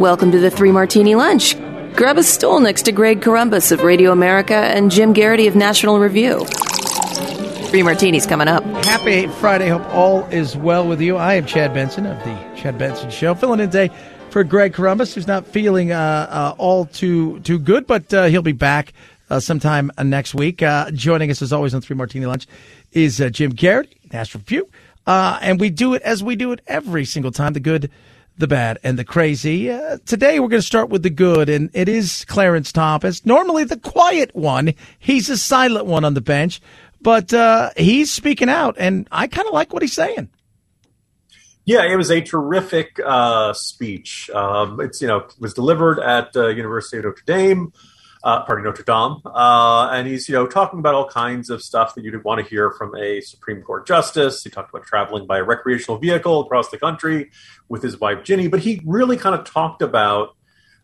Welcome 0.00 0.32
to 0.32 0.38
the 0.38 0.50
Three 0.50 0.72
Martini 0.72 1.14
Lunch. 1.14 1.54
Grab 1.94 2.16
a 2.16 2.22
stool 2.22 2.58
next 2.60 2.84
to 2.84 2.92
Greg 2.92 3.20
Corombos 3.20 3.70
of 3.70 3.82
Radio 3.82 4.12
America 4.12 4.54
and 4.54 4.90
Jim 4.90 5.12
Geraghty 5.12 5.46
of 5.46 5.54
National 5.54 6.00
Review. 6.00 6.42
Three 7.66 7.82
martinis 7.82 8.24
coming 8.24 8.48
up. 8.48 8.64
Happy 8.86 9.26
Friday. 9.26 9.68
Hope 9.68 9.84
all 9.92 10.24
is 10.28 10.56
well 10.56 10.88
with 10.88 11.02
you. 11.02 11.18
I 11.18 11.34
am 11.34 11.44
Chad 11.44 11.74
Benson 11.74 12.06
of 12.06 12.16
the 12.24 12.34
Chad 12.56 12.78
Benson 12.78 13.10
Show, 13.10 13.34
filling 13.34 13.60
in 13.60 13.70
today 13.70 13.94
for 14.30 14.42
Greg 14.42 14.72
Corombos, 14.72 15.12
who's 15.12 15.26
not 15.26 15.46
feeling 15.46 15.92
uh, 15.92 15.96
uh, 16.30 16.54
all 16.56 16.86
too 16.86 17.38
too 17.40 17.58
good, 17.58 17.86
but 17.86 18.12
uh, 18.14 18.24
he'll 18.24 18.40
be 18.40 18.52
back 18.52 18.94
uh, 19.28 19.38
sometime 19.38 19.92
uh, 19.98 20.02
next 20.02 20.34
week. 20.34 20.62
Uh, 20.62 20.90
joining 20.92 21.30
us, 21.30 21.42
as 21.42 21.52
always, 21.52 21.74
on 21.74 21.82
Three 21.82 21.94
Martini 21.94 22.24
Lunch 22.24 22.46
is 22.92 23.22
Jim 23.32 23.52
Geraghty, 23.52 23.98
National 24.14 24.40
Review. 24.40 24.66
and 25.06 25.60
we 25.60 25.68
do 25.68 25.92
it 25.92 26.00
as 26.00 26.24
we 26.24 26.36
do 26.36 26.52
it 26.52 26.62
every 26.66 27.04
single 27.04 27.32
time 27.32 27.52
the 27.52 27.60
good, 27.60 27.90
the 28.40 28.48
bad, 28.48 28.78
and 28.82 28.98
the 28.98 29.04
crazy. 29.04 29.66
today, 30.04 30.40
we're 30.40 30.48
going 30.48 30.60
to 30.60 30.66
start 30.66 30.88
with 30.88 31.02
the 31.02 31.10
good, 31.10 31.48
and 31.48 31.70
it 31.72 31.88
is 31.88 32.24
Clarence 32.26 32.72
Thomas, 32.72 33.24
normally 33.24 33.64
the 33.64 33.78
quiet 33.78 34.34
one. 34.34 34.74
He's 34.98 35.30
a 35.30 35.38
silent 35.38 35.86
one 35.86 36.04
on 36.04 36.14
the 36.14 36.20
bench. 36.20 36.60
But 37.00 37.32
uh, 37.32 37.70
he's 37.76 38.12
speaking 38.12 38.48
out, 38.48 38.76
and 38.78 39.08
I 39.10 39.26
kind 39.26 39.48
of 39.48 39.54
like 39.54 39.72
what 39.72 39.82
he's 39.82 39.92
saying. 39.92 40.28
Yeah, 41.64 41.84
it 41.84 41.96
was 41.96 42.10
a 42.10 42.20
terrific 42.20 43.00
uh, 43.04 43.52
speech. 43.52 44.28
Um, 44.30 44.80
it's 44.80 45.00
you 45.00 45.08
know 45.08 45.26
was 45.38 45.54
delivered 45.54 46.00
at 46.00 46.36
uh, 46.36 46.48
University 46.48 46.98
of 46.98 47.04
Notre 47.04 47.22
Dame, 47.26 47.72
uh, 48.22 48.44
pardon 48.44 48.64
Notre 48.64 48.82
Dame, 48.82 49.22
uh, 49.24 49.88
and 49.92 50.06
he's 50.06 50.28
you 50.28 50.34
know 50.34 50.46
talking 50.46 50.78
about 50.78 50.94
all 50.94 51.08
kinds 51.08 51.48
of 51.48 51.62
stuff 51.62 51.94
that 51.94 52.04
you'd 52.04 52.22
want 52.22 52.42
to 52.42 52.48
hear 52.48 52.70
from 52.70 52.94
a 52.96 53.20
Supreme 53.20 53.62
Court 53.62 53.86
justice. 53.86 54.42
He 54.42 54.50
talked 54.50 54.70
about 54.70 54.86
traveling 54.86 55.26
by 55.26 55.38
a 55.38 55.44
recreational 55.44 55.98
vehicle 55.98 56.40
across 56.40 56.70
the 56.70 56.78
country 56.78 57.30
with 57.68 57.82
his 57.82 57.98
wife 57.98 58.18
Ginni, 58.18 58.50
but 58.50 58.60
he 58.60 58.82
really 58.84 59.16
kind 59.16 59.34
of 59.34 59.44
talked 59.44 59.80
about 59.80 60.36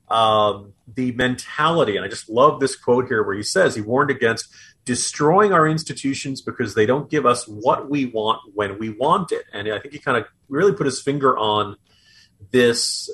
um, 0.08 0.72
the 0.94 1.12
mentality, 1.12 1.96
and 1.96 2.04
I 2.04 2.08
just 2.08 2.28
love 2.28 2.60
this 2.60 2.74
quote 2.74 3.06
here 3.08 3.22
where 3.22 3.36
he 3.36 3.42
says 3.42 3.74
he 3.74 3.82
warned 3.82 4.10
against 4.10 4.48
destroying 4.86 5.52
our 5.52 5.66
institutions 5.66 6.40
because 6.40 6.74
they 6.74 6.86
don't 6.86 7.10
give 7.10 7.26
us 7.26 7.46
what 7.46 7.90
we 7.90 8.06
want 8.06 8.40
when 8.54 8.78
we 8.78 8.88
want 8.88 9.32
it. 9.32 9.44
And 9.52 9.68
I 9.68 9.80
think 9.80 9.92
he 9.92 9.98
kind 9.98 10.16
of 10.16 10.26
really 10.48 10.72
put 10.72 10.86
his 10.86 11.02
finger 11.02 11.36
on 11.36 11.76
this 12.52 13.10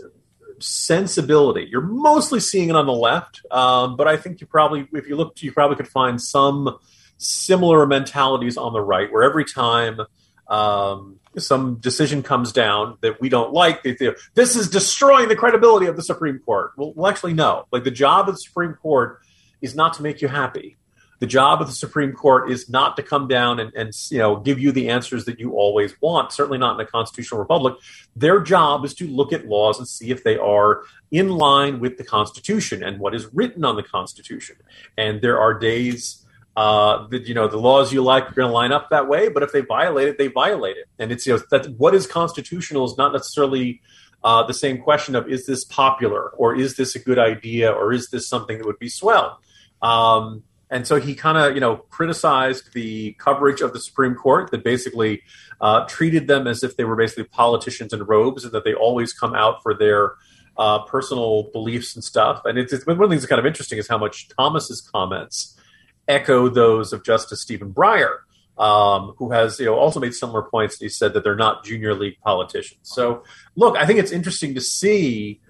sensibility. 0.93 1.67
You're 1.71 1.81
mostly 1.81 2.39
seeing 2.39 2.69
it 2.69 2.77
on 2.77 2.87
the 2.87 2.93
left, 2.93 3.41
um, 3.51 3.97
but 3.97 4.07
I 4.07 4.19
think 4.19 4.43
you 4.43 4.47
probably, 4.47 4.87
if 4.93 5.09
you 5.09 5.17
looked, 5.17 5.43
you 5.43 5.51
probably 5.51 5.77
could 5.77 5.89
find 5.89 6.21
some 6.21 6.79
similar 7.17 7.87
mentalities 7.87 8.59
on 8.59 8.75
the 8.75 8.81
right, 8.81 9.11
where 9.11 9.23
every 9.23 9.47
time 9.47 10.01
um, 10.49 11.19
some 11.39 11.77
decision 11.77 12.23
comes 12.23 12.53
down 12.53 12.99
that 13.01 13.23
we 13.23 13.31
don't 13.31 13.55
like, 13.55 13.83
they 13.83 13.97
say, 13.97 14.15
this 14.35 14.55
is 14.55 14.69
destroying 14.69 15.29
the 15.29 15.37
credibility 15.37 15.87
of 15.87 15.97
the 15.97 16.03
Supreme 16.03 16.39
Court. 16.41 16.73
Well, 16.77 16.93
well, 16.95 17.11
actually, 17.11 17.33
no. 17.33 17.67
Like 17.73 17.85
the 17.85 17.91
job 17.91 18.29
of 18.29 18.35
the 18.35 18.41
Supreme 18.41 18.75
Court 18.75 19.21
is 19.63 19.75
not 19.75 19.95
to 19.95 20.03
make 20.03 20.21
you 20.21 20.29
happy 20.29 20.77
the 21.23 21.29
job 21.29 21.61
of 21.61 21.69
the 21.69 21.73
Supreme 21.73 22.13
Court 22.15 22.51
is 22.51 22.69
not 22.69 22.97
to 22.97 23.03
come 23.05 23.29
down 23.29 23.61
and, 23.61 23.73
and, 23.75 23.93
you 24.11 24.19
know 24.19 24.35
give 24.35 24.59
you 24.59 24.73
the 24.73 24.89
answers 24.89 25.25
that 25.27 25.39
you 25.39 25.53
always 25.53 25.95
want. 26.03 26.33
Certainly 26.33 26.59
not 26.59 26.75
in 26.75 26.85
a 26.85 26.91
constitutional 26.91 27.39
republic. 27.39 27.75
Their 28.17 28.41
job 28.41 28.85
is 28.85 28.93
to 28.95 29.07
look 29.07 29.33
at 29.33 29.47
laws 29.47 29.79
and 29.79 29.87
see 29.87 30.11
if 30.11 30.25
they 30.25 30.37
are 30.37 30.83
in 31.13 31.29
line 31.29 31.79
with 31.79 31.97
the 31.97 32.03
Constitution 32.03 32.83
and 32.83 32.99
what 32.99 33.15
is 33.15 33.33
written 33.33 33.65
on 33.65 33.77
the 33.77 33.85
Constitution. 33.85 34.57
And 34.99 35.23
there 35.23 35.41
are 35.41 35.57
days 35.57 36.27
uh, 36.57 37.07
that 37.13 37.29
you 37.29 37.35
know 37.35 37.47
the 37.47 37.57
laws 37.57 37.93
you 37.93 38.03
like 38.03 38.25
are 38.29 38.35
going 38.35 38.49
to 38.49 38.53
line 38.53 38.73
up 38.73 38.91
that 38.91 39.07
way, 39.07 39.29
but 39.29 39.45
if 39.45 39.53
they 39.53 39.61
violate 39.61 40.09
it, 40.09 40.19
they 40.19 40.27
violate 40.27 40.77
it. 40.77 40.89
And 40.99 41.13
it's 41.13 41.25
you 41.25 41.35
know 41.37 41.43
that 41.53 41.71
what 41.79 41.95
is 41.95 42.09
constitutional 42.09 42.85
is 42.85 42.99
not 42.99 43.13
necessarily 43.13 43.81
uh, 44.25 44.43
the 44.43 44.55
same 44.55 44.83
question 44.83 45.15
of 45.15 45.29
is 45.29 45.47
this 45.47 45.65
popular 45.65 46.31
or 46.31 46.57
is 46.57 46.75
this 46.75 46.97
a 46.97 46.99
good 46.99 47.21
idea 47.21 47.71
or 47.71 47.93
is 47.93 48.11
this 48.11 48.27
something 48.27 48.59
that 48.59 48.67
would 48.67 48.81
be 48.81 48.89
swell. 48.89 49.41
Um, 49.83 50.43
and 50.73 50.87
so 50.87 50.99
he 50.99 51.15
kind 51.15 51.37
of, 51.37 51.55
you 51.55 51.61
know, 51.61 51.77
criticized 51.91 52.73
the 52.73 53.13
coverage 53.19 53.61
of 53.61 53.75
the 53.75 53.79
Supreme 53.79 54.15
Court 54.15 54.51
that 54.53 54.65
basically 54.65 55.23
uh, 55.61 55.85
treated 55.85 56.29
them 56.29 56.47
as 56.47 56.65
if 56.65 56.79
they 56.79 56.85
were 56.85 56.97
basically 56.97 57.25
politicians 57.25 57.93
in 57.93 58.03
robes 58.05 58.43
and 58.43 58.55
that 58.55 58.65
they 58.65 58.73
always 58.73 59.13
come 59.13 59.35
out 59.35 59.63
for 59.63 59.75
their 59.75 60.15
uh, 60.57 60.79
personal 60.87 61.51
beliefs 61.53 61.95
and 61.95 62.03
stuff. 62.03 62.41
And 62.47 62.59
it's, 62.59 62.73
it's 62.73 62.87
one 62.87 62.97
of 62.97 63.03
the 63.03 63.09
things 63.09 63.21
that's 63.21 63.29
kind 63.29 63.39
of 63.39 63.45
interesting 63.45 63.79
is 63.79 63.87
how 63.87 63.99
much 63.99 64.29
Thomas's 64.31 64.81
comments 64.81 65.61
echo 66.09 66.49
those 66.49 66.95
of 66.95 67.05
Justice 67.05 67.43
Stephen 67.43 67.71
Breyer, 67.75 68.21
um, 68.57 69.13
who 69.19 69.31
has 69.31 69.61
you 69.61 69.67
know 69.67 69.75
also 69.75 70.01
made 70.01 70.15
similar 70.15 70.43
points. 70.43 70.79
He 70.79 70.89
said 70.89 71.13
that 71.13 71.23
they're 71.23 71.37
not 71.37 71.65
junior 71.65 71.95
league 71.95 72.19
politicians. 72.25 72.81
So 72.85 73.25
look, 73.57 73.77
I 73.77 73.85
think 73.85 73.99
it's 73.99 74.11
interesting 74.11 74.55
to 74.55 74.63
see 74.63 75.42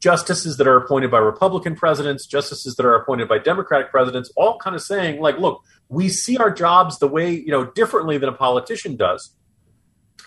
justices 0.00 0.56
that 0.56 0.66
are 0.66 0.76
appointed 0.76 1.10
by 1.10 1.18
Republican 1.18 1.76
presidents, 1.76 2.26
justices 2.26 2.74
that 2.76 2.86
are 2.86 2.94
appointed 2.94 3.28
by 3.28 3.38
Democratic 3.38 3.90
presidents, 3.90 4.32
all 4.34 4.58
kind 4.58 4.74
of 4.74 4.82
saying, 4.82 5.20
like, 5.20 5.38
look, 5.38 5.62
we 5.88 6.08
see 6.08 6.38
our 6.38 6.50
jobs 6.50 6.98
the 6.98 7.08
way, 7.08 7.30
you 7.30 7.50
know, 7.50 7.66
differently 7.66 8.16
than 8.16 8.28
a 8.28 8.32
politician 8.32 8.96
does. 8.96 9.34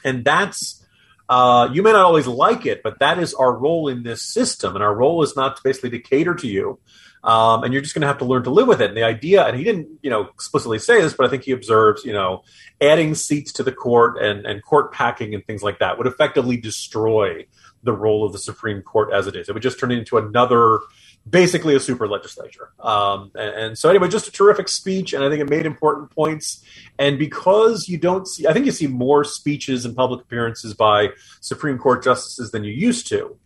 And 0.04 0.24
that's, 0.24 0.86
uh, 1.28 1.70
you 1.74 1.82
may 1.82 1.92
not 1.92 2.06
always 2.06 2.28
like 2.28 2.66
it, 2.66 2.84
but 2.84 3.00
that 3.00 3.18
is 3.18 3.34
our 3.34 3.52
role 3.52 3.88
in 3.88 4.04
this 4.04 4.24
system. 4.24 4.76
And 4.76 4.84
our 4.84 4.94
role 4.94 5.24
is 5.24 5.36
not 5.36 5.58
to 5.58 5.64
basically 5.64 5.90
to 5.92 6.00
cater 6.00 6.36
to 6.36 6.48
you. 6.48 6.80
Um, 7.24 7.64
and 7.64 7.72
you're 7.72 7.82
just 7.82 7.96
going 7.96 8.02
to 8.02 8.08
have 8.08 8.18
to 8.18 8.26
learn 8.26 8.44
to 8.44 8.50
live 8.50 8.68
with 8.68 8.82
it. 8.82 8.90
And 8.90 8.98
the 8.98 9.04
idea, 9.04 9.46
and 9.46 9.58
he 9.58 9.64
didn't, 9.64 9.88
you 10.02 10.10
know, 10.10 10.24
explicitly 10.24 10.78
say 10.78 11.02
this, 11.02 11.14
but 11.14 11.26
I 11.26 11.30
think 11.30 11.44
he 11.44 11.52
observes, 11.52 12.04
you 12.04 12.12
know, 12.12 12.44
adding 12.82 13.16
seats 13.16 13.54
to 13.54 13.64
the 13.64 13.72
court 13.72 14.22
and, 14.22 14.46
and 14.46 14.62
court 14.62 14.92
packing 14.92 15.34
and 15.34 15.44
things 15.46 15.64
like 15.64 15.80
that 15.80 15.98
would 15.98 16.06
effectively 16.06 16.58
destroy 16.58 17.46
the 17.84 17.94
role 17.94 18.26
of 18.26 18.32
the 18.32 18.40
Supreme 18.40 18.82
Court 18.82 19.14
as 19.14 19.28
it 19.28 19.36
is. 19.36 19.50
It 19.50 19.54
would 19.54 19.64
just 19.64 19.80
turn 19.80 19.92
into 19.92 20.18
another, 20.18 20.80
basically 21.30 21.76
a 21.76 21.80
super 21.80 22.08
legislature. 22.08 22.72
Um, 22.80 23.32
and, 23.36 23.56
and, 23.56 23.78
so, 23.78 23.90
anyway, 23.90 24.08
just 24.08 24.28
a 24.28 24.32
terrific 24.32 24.70
speech, 24.70 25.14
and 25.14 25.24
I 25.24 25.30
think 25.30 25.42
it 25.42 25.50
made 25.50 25.66
important 25.66 26.12
points. 26.12 26.64
And 26.98 27.20
because 27.20 27.88
you 27.88 27.98
don't 27.98 28.28
see, 28.28 28.48
I 28.48 28.54
think 28.54 28.66
you 28.66 28.72
see 28.72 28.88
more 28.88 29.24
speeches 29.24 29.86
and 29.86 29.96
public 29.96 30.22
appearances 30.22 30.74
by 30.74 31.10
Supreme 31.42 31.78
Court 31.78 32.04
justices 32.04 32.52
than 32.52 32.64
you 32.64 32.72
used 32.72 33.08
to. 33.08 33.38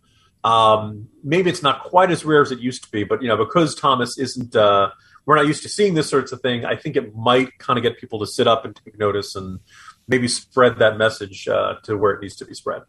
Um, 0.44 1.08
maybe 1.24 1.50
it's 1.50 1.62
not 1.62 1.82
quite 1.82 2.10
as 2.10 2.24
rare 2.24 2.42
as 2.42 2.52
it 2.52 2.60
used 2.60 2.84
to 2.84 2.90
be, 2.90 3.04
but 3.04 3.22
you 3.22 3.28
know, 3.28 3.36
because 3.36 3.74
Thomas 3.74 4.16
isn't, 4.18 4.54
uh, 4.54 4.90
we're 5.26 5.36
not 5.36 5.46
used 5.46 5.62
to 5.64 5.68
seeing 5.68 5.94
this 5.94 6.08
sorts 6.08 6.32
of 6.32 6.40
thing. 6.40 6.64
I 6.64 6.76
think 6.76 6.96
it 6.96 7.14
might 7.14 7.58
kind 7.58 7.76
of 7.76 7.82
get 7.82 7.98
people 7.98 8.20
to 8.20 8.26
sit 8.26 8.46
up 8.46 8.64
and 8.64 8.74
take 8.74 8.98
notice 8.98 9.34
and 9.34 9.58
maybe 10.06 10.26
spread 10.26 10.78
that 10.78 10.96
message 10.96 11.46
uh, 11.48 11.74
to 11.82 11.96
where 11.96 12.12
it 12.12 12.22
needs 12.22 12.36
to 12.36 12.46
be 12.46 12.54
spread. 12.54 12.82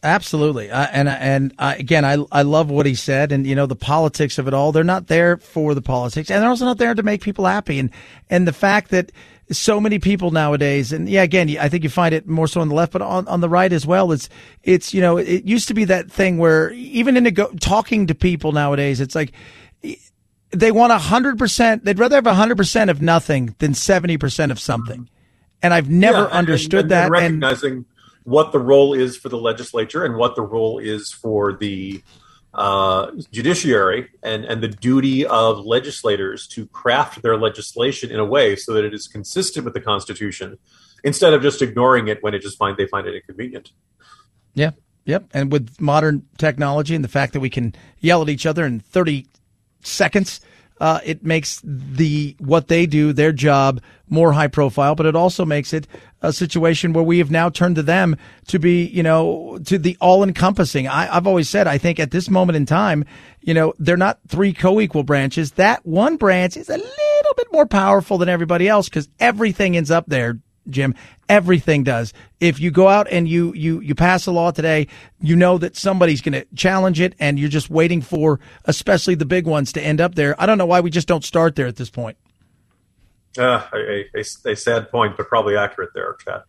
Absolutely, 0.00 0.70
uh, 0.70 0.86
and 0.92 1.08
and 1.08 1.52
uh, 1.58 1.74
again, 1.76 2.04
I 2.04 2.24
I 2.30 2.42
love 2.42 2.70
what 2.70 2.86
he 2.86 2.94
said, 2.94 3.32
and 3.32 3.44
you 3.44 3.56
know 3.56 3.66
the 3.66 3.74
politics 3.74 4.38
of 4.38 4.46
it 4.46 4.54
all. 4.54 4.70
They're 4.70 4.84
not 4.84 5.08
there 5.08 5.38
for 5.38 5.74
the 5.74 5.82
politics, 5.82 6.30
and 6.30 6.40
they're 6.40 6.48
also 6.48 6.66
not 6.66 6.78
there 6.78 6.94
to 6.94 7.02
make 7.02 7.20
people 7.20 7.46
happy. 7.46 7.80
And 7.80 7.90
and 8.30 8.46
the 8.46 8.52
fact 8.52 8.92
that 8.92 9.10
so 9.50 9.80
many 9.80 9.98
people 9.98 10.30
nowadays, 10.30 10.92
and 10.92 11.08
yeah, 11.08 11.22
again, 11.22 11.56
I 11.58 11.68
think 11.68 11.82
you 11.82 11.90
find 11.90 12.14
it 12.14 12.28
more 12.28 12.46
so 12.46 12.60
on 12.60 12.68
the 12.68 12.76
left, 12.76 12.92
but 12.92 13.02
on, 13.02 13.26
on 13.26 13.40
the 13.40 13.48
right 13.48 13.72
as 13.72 13.86
well. 13.86 14.12
It's 14.12 14.28
it's 14.62 14.94
you 14.94 15.00
know 15.00 15.16
it 15.16 15.44
used 15.44 15.66
to 15.66 15.74
be 15.74 15.84
that 15.86 16.12
thing 16.12 16.38
where 16.38 16.70
even 16.72 17.16
in 17.16 17.34
go- 17.34 17.52
talking 17.60 18.06
to 18.06 18.14
people 18.14 18.52
nowadays, 18.52 19.00
it's 19.00 19.16
like 19.16 19.32
they 20.50 20.70
want 20.70 20.92
a 20.92 20.98
hundred 20.98 21.38
percent. 21.38 21.84
They'd 21.84 21.98
rather 21.98 22.16
have 22.16 22.26
a 22.28 22.34
hundred 22.34 22.56
percent 22.56 22.88
of 22.88 23.02
nothing 23.02 23.56
than 23.58 23.74
seventy 23.74 24.16
percent 24.16 24.52
of 24.52 24.60
something. 24.60 25.08
And 25.60 25.74
I've 25.74 25.90
never 25.90 26.20
yeah, 26.20 26.26
understood 26.26 26.84
and, 26.84 26.84
and, 26.84 26.90
that. 26.92 27.04
And 27.04 27.12
recognizing. 27.12 27.72
And, 27.72 27.84
what 28.28 28.52
the 28.52 28.58
role 28.58 28.92
is 28.92 29.16
for 29.16 29.30
the 29.30 29.38
legislature 29.38 30.04
and 30.04 30.16
what 30.16 30.36
the 30.36 30.42
role 30.42 30.78
is 30.78 31.10
for 31.10 31.54
the 31.54 32.02
uh, 32.52 33.10
judiciary 33.32 34.08
and, 34.22 34.44
and 34.44 34.62
the 34.62 34.68
duty 34.68 35.24
of 35.24 35.64
legislators 35.64 36.46
to 36.46 36.66
craft 36.66 37.22
their 37.22 37.38
legislation 37.38 38.10
in 38.10 38.20
a 38.20 38.24
way 38.24 38.54
so 38.54 38.74
that 38.74 38.84
it 38.84 38.92
is 38.92 39.08
consistent 39.08 39.64
with 39.64 39.72
the 39.72 39.80
Constitution 39.80 40.58
instead 41.04 41.32
of 41.32 41.40
just 41.40 41.62
ignoring 41.62 42.08
it 42.08 42.22
when 42.22 42.34
it 42.34 42.42
just 42.42 42.58
find 42.58 42.76
they 42.76 42.86
find 42.86 43.06
it 43.06 43.14
inconvenient. 43.14 43.72
Yeah. 44.52 44.72
Yep. 45.06 45.30
And 45.32 45.50
with 45.50 45.80
modern 45.80 46.26
technology 46.36 46.94
and 46.94 47.02
the 47.02 47.08
fact 47.08 47.32
that 47.32 47.40
we 47.40 47.48
can 47.48 47.74
yell 48.00 48.20
at 48.20 48.28
each 48.28 48.44
other 48.44 48.66
in 48.66 48.80
30 48.80 49.26
seconds, 49.82 50.42
uh, 50.80 51.00
it 51.04 51.24
makes 51.24 51.60
the 51.64 52.36
what 52.38 52.68
they 52.68 52.86
do, 52.86 53.12
their 53.12 53.32
job, 53.32 53.80
more 54.08 54.32
high 54.32 54.48
profile, 54.48 54.94
but 54.94 55.06
it 55.06 55.16
also 55.16 55.44
makes 55.44 55.72
it 55.72 55.86
a 56.22 56.32
situation 56.32 56.92
where 56.92 57.04
we 57.04 57.18
have 57.18 57.30
now 57.30 57.48
turned 57.48 57.76
to 57.76 57.82
them 57.82 58.16
to 58.48 58.58
be, 58.58 58.86
you 58.86 59.02
know, 59.02 59.58
to 59.64 59.78
the 59.78 59.96
all 60.00 60.22
encompassing. 60.22 60.88
I've 60.88 61.26
always 61.26 61.48
said, 61.48 61.66
I 61.66 61.78
think 61.78 62.00
at 62.00 62.10
this 62.10 62.28
moment 62.28 62.56
in 62.56 62.66
time, 62.66 63.04
you 63.40 63.54
know, 63.54 63.74
they're 63.78 63.96
not 63.96 64.18
three 64.26 64.52
co-equal 64.52 65.04
branches. 65.04 65.52
That 65.52 65.84
one 65.86 66.16
branch 66.16 66.56
is 66.56 66.68
a 66.68 66.76
little 66.76 67.34
bit 67.36 67.52
more 67.52 67.66
powerful 67.66 68.18
than 68.18 68.28
everybody 68.28 68.68
else 68.68 68.88
because 68.88 69.08
everything 69.20 69.76
ends 69.76 69.90
up 69.90 70.06
there. 70.06 70.38
Jim, 70.68 70.94
everything 71.28 71.84
does. 71.84 72.12
If 72.40 72.60
you 72.60 72.70
go 72.70 72.88
out 72.88 73.08
and 73.10 73.28
you 73.28 73.52
you 73.54 73.80
you 73.80 73.94
pass 73.94 74.26
a 74.26 74.32
law 74.32 74.50
today, 74.50 74.88
you 75.20 75.36
know 75.36 75.58
that 75.58 75.76
somebody's 75.76 76.20
going 76.20 76.32
to 76.32 76.46
challenge 76.54 77.00
it, 77.00 77.14
and 77.18 77.38
you're 77.38 77.48
just 77.48 77.70
waiting 77.70 78.00
for, 78.00 78.40
especially 78.64 79.14
the 79.14 79.26
big 79.26 79.46
ones, 79.46 79.72
to 79.72 79.82
end 79.82 80.00
up 80.00 80.14
there. 80.14 80.40
I 80.40 80.46
don't 80.46 80.58
know 80.58 80.66
why 80.66 80.80
we 80.80 80.90
just 80.90 81.08
don't 81.08 81.24
start 81.24 81.56
there 81.56 81.66
at 81.66 81.76
this 81.76 81.90
point. 81.90 82.16
Uh, 83.36 83.62
a, 83.72 84.04
a, 84.16 84.52
a 84.52 84.56
sad 84.56 84.90
point, 84.90 85.16
but 85.16 85.28
probably 85.28 85.56
accurate 85.56 85.90
there, 85.94 86.16
Chad. 86.24 86.42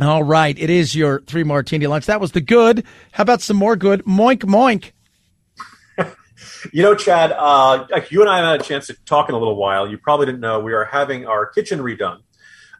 All 0.00 0.22
right. 0.22 0.58
It 0.58 0.68
is 0.68 0.94
your 0.94 1.22
three 1.22 1.44
martini 1.44 1.86
lunch. 1.86 2.06
That 2.06 2.20
was 2.20 2.32
the 2.32 2.40
good. 2.40 2.84
How 3.12 3.22
about 3.22 3.40
some 3.40 3.56
more 3.56 3.76
good? 3.76 4.04
Moink, 4.04 4.40
moink. 4.40 4.92
You 6.72 6.82
know, 6.82 6.94
Chad, 6.94 7.32
uh, 7.32 7.86
you 8.10 8.20
and 8.20 8.28
I 8.28 8.50
had 8.50 8.60
a 8.60 8.62
chance 8.62 8.88
to 8.88 8.94
talk 9.04 9.28
in 9.28 9.34
a 9.34 9.38
little 9.38 9.56
while. 9.56 9.88
You 9.88 9.98
probably 9.98 10.26
didn't 10.26 10.40
know 10.40 10.60
we 10.60 10.74
are 10.74 10.84
having 10.84 11.26
our 11.26 11.46
kitchen 11.46 11.78
redone. 11.78 12.20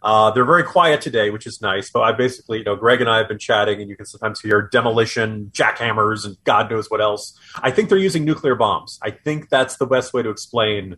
Uh, 0.07 0.31
they're 0.31 0.45
very 0.45 0.63
quiet 0.63 1.01
today, 1.01 1.31
which 1.31 1.49
is 1.49 1.61
nice. 1.61 1.91
But 1.91 2.03
I 2.03 2.13
basically, 2.13 2.59
you 2.59 2.65
know, 2.65 2.77
Greg 2.77 3.01
and 3.01 3.11
I 3.11 3.19
have 3.19 3.27
been 3.27 3.41
chatting, 3.41 3.81
and 3.81 3.91
you 3.91 3.97
can 3.97 4.07
sometimes 4.07 4.41
hear 4.41 4.63
demolition, 4.63 5.51
jackhammers, 5.53 6.25
and 6.25 6.37
God 6.45 6.71
knows 6.71 6.89
what 6.89 7.01
else. 7.01 7.37
I 7.57 7.73
think 7.73 7.89
they're 7.89 7.99
using 7.99 8.25
nuclear 8.25 8.55
bombs. 8.55 9.01
I 9.03 9.11
think 9.11 9.49
that's 9.49 9.79
the 9.79 9.87
best 9.87 10.15
way 10.15 10.23
to 10.23 10.31
explain 10.31 10.97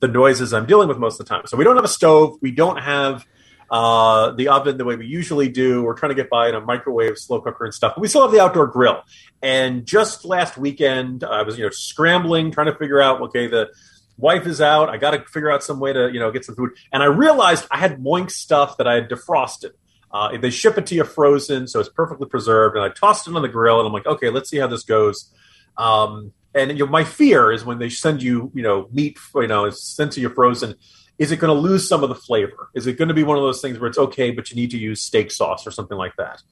the 0.00 0.08
noises 0.08 0.52
I'm 0.52 0.66
dealing 0.66 0.88
with 0.88 0.98
most 0.98 1.20
of 1.20 1.26
the 1.26 1.32
time. 1.32 1.46
So 1.46 1.56
we 1.56 1.62
don't 1.62 1.76
have 1.76 1.84
a 1.84 1.88
stove. 1.88 2.36
We 2.42 2.50
don't 2.50 2.78
have 2.78 3.24
uh, 3.70 4.32
the 4.32 4.48
oven 4.48 4.76
the 4.76 4.84
way 4.84 4.96
we 4.96 5.06
usually 5.06 5.48
do. 5.48 5.84
We're 5.84 5.94
trying 5.94 6.10
to 6.10 6.16
get 6.16 6.28
by 6.28 6.48
in 6.48 6.56
a 6.56 6.60
microwave, 6.60 7.16
slow 7.16 7.40
cooker, 7.40 7.64
and 7.64 7.72
stuff. 7.72 7.92
But 7.94 8.00
we 8.00 8.08
still 8.08 8.22
have 8.22 8.32
the 8.32 8.40
outdoor 8.40 8.66
grill. 8.66 9.02
And 9.40 9.86
just 9.86 10.24
last 10.24 10.58
weekend, 10.58 11.22
I 11.22 11.42
was 11.42 11.58
you 11.58 11.64
know 11.64 11.70
scrambling, 11.70 12.50
trying 12.50 12.72
to 12.72 12.76
figure 12.76 13.00
out 13.00 13.20
okay 13.20 13.46
the 13.46 13.68
wife 14.18 14.46
is 14.46 14.60
out. 14.60 14.90
I 14.90 14.98
got 14.98 15.12
to 15.12 15.24
figure 15.24 15.50
out 15.50 15.64
some 15.64 15.80
way 15.80 15.92
to 15.92 16.10
you 16.12 16.20
know 16.20 16.30
get 16.30 16.44
some 16.44 16.54
food. 16.54 16.72
And 16.92 17.02
I 17.02 17.06
realized 17.06 17.66
I 17.70 17.78
had 17.78 17.98
Moink 17.98 18.30
stuff 18.30 18.76
that 18.76 18.86
I 18.86 18.94
had 18.94 19.08
defrosted. 19.08 19.70
Uh, 20.10 20.36
they 20.38 20.50
ship 20.50 20.78
it 20.78 20.86
to 20.86 20.94
you 20.94 21.04
frozen, 21.04 21.66
so 21.66 21.80
it's 21.80 21.88
perfectly 21.88 22.26
preserved. 22.26 22.76
And 22.76 22.84
I 22.84 22.88
tossed 22.88 23.28
it 23.28 23.34
on 23.34 23.42
the 23.42 23.48
grill, 23.48 23.78
and 23.78 23.86
I'm 23.86 23.92
like, 23.92 24.06
okay, 24.06 24.30
let's 24.30 24.50
see 24.50 24.58
how 24.58 24.66
this 24.66 24.82
goes. 24.82 25.32
Um, 25.76 26.32
and 26.54 26.70
you 26.72 26.84
know, 26.84 26.90
my 26.90 27.04
fear 27.04 27.52
is 27.52 27.64
when 27.64 27.78
they 27.78 27.90
send 27.90 28.22
you, 28.22 28.50
you 28.54 28.62
know, 28.62 28.88
meat, 28.92 29.18
you 29.34 29.46
know, 29.46 29.66
it's 29.66 29.82
sent 29.82 30.12
to 30.12 30.20
you 30.20 30.28
frozen 30.30 30.74
is 31.18 31.32
it 31.32 31.38
going 31.38 31.54
to 31.54 31.60
lose 31.60 31.88
some 31.88 32.02
of 32.02 32.08
the 32.08 32.14
flavor? 32.14 32.70
Is 32.74 32.86
it 32.86 32.96
going 32.96 33.08
to 33.08 33.14
be 33.14 33.24
one 33.24 33.36
of 33.36 33.42
those 33.42 33.60
things 33.60 33.78
where 33.78 33.88
it's 33.88 33.98
okay, 33.98 34.30
but 34.30 34.50
you 34.50 34.56
need 34.56 34.70
to 34.70 34.78
use 34.78 35.02
steak 35.02 35.30
sauce 35.30 35.66
or 35.66 35.70
something 35.70 35.98
like 35.98 36.16
that? 36.16 36.42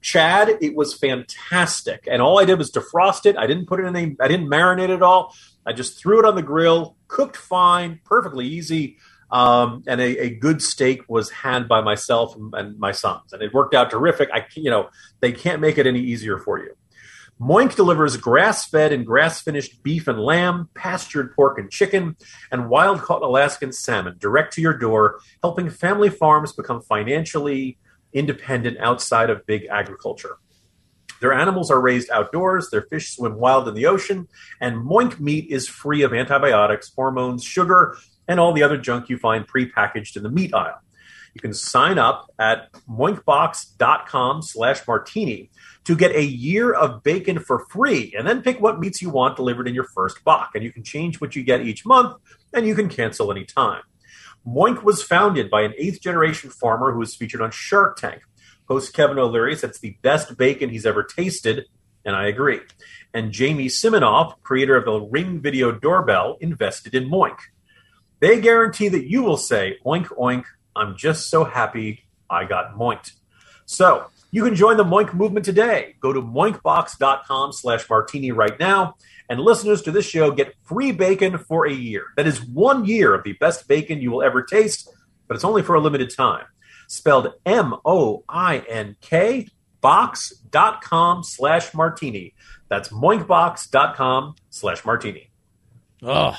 Chad, 0.00 0.58
it 0.60 0.74
was 0.74 0.94
fantastic, 0.94 2.08
and 2.10 2.20
all 2.20 2.40
I 2.40 2.44
did 2.44 2.58
was 2.58 2.70
defrost 2.70 3.26
it. 3.26 3.36
I 3.36 3.46
didn't 3.46 3.66
put 3.66 3.80
it 3.80 3.84
in 3.84 3.94
any, 3.94 4.16
I 4.20 4.28
didn't 4.28 4.48
marinate 4.48 4.84
it 4.84 4.90
at 4.90 5.02
all. 5.02 5.34
I 5.64 5.72
just 5.72 5.98
threw 5.98 6.18
it 6.18 6.24
on 6.24 6.34
the 6.34 6.42
grill, 6.42 6.96
cooked 7.06 7.36
fine, 7.36 8.00
perfectly 8.04 8.46
easy, 8.46 8.98
um, 9.30 9.84
and 9.86 10.00
a, 10.00 10.24
a, 10.24 10.30
good 10.30 10.60
steak 10.60 11.02
was 11.08 11.30
had 11.30 11.66
by 11.66 11.80
myself 11.80 12.36
and 12.52 12.78
my 12.78 12.92
sons, 12.92 13.32
and 13.32 13.42
it 13.42 13.54
worked 13.54 13.74
out 13.74 13.90
terrific. 13.90 14.28
I, 14.32 14.44
you 14.54 14.70
know, 14.70 14.90
they 15.20 15.32
can't 15.32 15.60
make 15.60 15.78
it 15.78 15.86
any 15.86 16.00
easier 16.00 16.38
for 16.38 16.58
you. 16.58 16.76
Moink 17.40 17.74
delivers 17.74 18.16
grass 18.16 18.66
fed 18.66 18.92
and 18.92 19.04
grass 19.04 19.42
finished 19.42 19.82
beef 19.82 20.06
and 20.06 20.20
lamb, 20.20 20.68
pastured 20.74 21.34
pork 21.34 21.58
and 21.58 21.70
chicken, 21.70 22.16
and 22.52 22.68
wild 22.68 23.00
caught 23.00 23.22
Alaskan 23.22 23.72
salmon 23.72 24.16
direct 24.18 24.52
to 24.54 24.60
your 24.60 24.76
door, 24.76 25.18
helping 25.42 25.68
family 25.68 26.08
farms 26.08 26.52
become 26.52 26.80
financially 26.82 27.78
independent 28.12 28.78
outside 28.78 29.30
of 29.30 29.44
big 29.46 29.66
agriculture. 29.70 30.36
Their 31.20 31.32
animals 31.32 31.70
are 31.70 31.80
raised 31.80 32.10
outdoors, 32.10 32.70
their 32.70 32.82
fish 32.82 33.14
swim 33.14 33.36
wild 33.38 33.68
in 33.68 33.74
the 33.74 33.86
ocean, 33.86 34.28
and 34.60 34.76
Moink 34.76 35.20
meat 35.20 35.46
is 35.50 35.68
free 35.68 36.02
of 36.02 36.12
antibiotics, 36.12 36.92
hormones, 36.94 37.44
sugar, 37.44 37.96
and 38.28 38.38
all 38.38 38.52
the 38.52 38.62
other 38.62 38.76
junk 38.76 39.08
you 39.08 39.18
find 39.18 39.46
prepackaged 39.46 40.16
in 40.16 40.22
the 40.22 40.30
meat 40.30 40.52
aisle. 40.54 40.80
You 41.34 41.40
can 41.40 41.54
sign 41.54 41.98
up 41.98 42.30
at 42.38 42.72
moinkbox.com 42.88 44.42
slash 44.42 44.86
martini 44.86 45.50
to 45.84 45.96
get 45.96 46.14
a 46.14 46.22
year 46.22 46.72
of 46.72 47.02
bacon 47.02 47.38
for 47.38 47.66
free 47.70 48.14
and 48.16 48.26
then 48.26 48.42
pick 48.42 48.60
what 48.60 48.78
meats 48.78 49.00
you 49.00 49.10
want 49.10 49.36
delivered 49.36 49.66
in 49.66 49.74
your 49.74 49.88
first 49.94 50.22
box. 50.24 50.50
And 50.54 50.62
you 50.62 50.72
can 50.72 50.84
change 50.84 51.20
what 51.20 51.34
you 51.34 51.42
get 51.42 51.62
each 51.62 51.86
month 51.86 52.16
and 52.52 52.66
you 52.66 52.74
can 52.74 52.88
cancel 52.88 53.30
anytime. 53.30 53.82
Moink 54.46 54.82
was 54.82 55.02
founded 55.02 55.50
by 55.50 55.62
an 55.62 55.72
eighth 55.78 56.00
generation 56.00 56.50
farmer 56.50 56.92
who 56.92 56.98
was 56.98 57.14
featured 57.14 57.40
on 57.40 57.50
Shark 57.50 57.96
Tank. 57.96 58.22
Host 58.68 58.92
Kevin 58.92 59.18
O'Leary 59.18 59.56
said 59.56 59.70
it's 59.70 59.78
the 59.78 59.96
best 60.02 60.36
bacon 60.36 60.70
he's 60.70 60.86
ever 60.86 61.02
tasted, 61.02 61.66
and 62.04 62.16
I 62.16 62.26
agree. 62.26 62.60
And 63.14 63.32
Jamie 63.32 63.66
Siminoff, 63.66 64.40
creator 64.42 64.76
of 64.76 64.84
the 64.84 65.00
Ring 65.00 65.40
Video 65.40 65.72
Doorbell, 65.72 66.38
invested 66.40 66.94
in 66.94 67.10
Moink. 67.10 67.38
They 68.20 68.40
guarantee 68.40 68.88
that 68.88 69.08
you 69.08 69.22
will 69.22 69.36
say, 69.36 69.78
oink, 69.84 70.06
oink, 70.18 70.44
I'm 70.74 70.96
just 70.96 71.30
so 71.30 71.44
happy 71.44 72.04
I 72.28 72.44
got 72.44 72.76
moinked. 72.76 73.12
So 73.66 74.06
you 74.30 74.44
can 74.44 74.54
join 74.54 74.76
the 74.76 74.84
Moink 74.84 75.14
movement 75.14 75.44
today. 75.44 75.94
Go 76.00 76.12
to 76.12 76.22
moinkbox.com 76.22 77.52
slash 77.52 77.88
martini 77.88 78.32
right 78.32 78.58
now, 78.58 78.96
and 79.28 79.38
listeners 79.38 79.82
to 79.82 79.90
this 79.90 80.06
show 80.06 80.30
get 80.30 80.54
free 80.62 80.92
bacon 80.92 81.38
for 81.38 81.66
a 81.66 81.72
year. 81.72 82.06
That 82.16 82.26
is 82.26 82.42
one 82.42 82.86
year 82.86 83.14
of 83.14 83.24
the 83.24 83.34
best 83.34 83.68
bacon 83.68 84.00
you 84.00 84.10
will 84.10 84.22
ever 84.22 84.42
taste, 84.42 84.88
but 85.28 85.34
it's 85.34 85.44
only 85.44 85.62
for 85.62 85.74
a 85.74 85.80
limited 85.80 86.14
time. 86.14 86.46
Spelled 86.88 87.32
M-O-I-N-K 87.46 89.48
box.com 89.82 91.24
slash 91.24 91.74
martini. 91.74 92.32
That's 92.68 92.88
moinkbox.com 92.88 94.36
slash 94.48 94.84
martini. 94.84 95.30
Oh, 96.02 96.36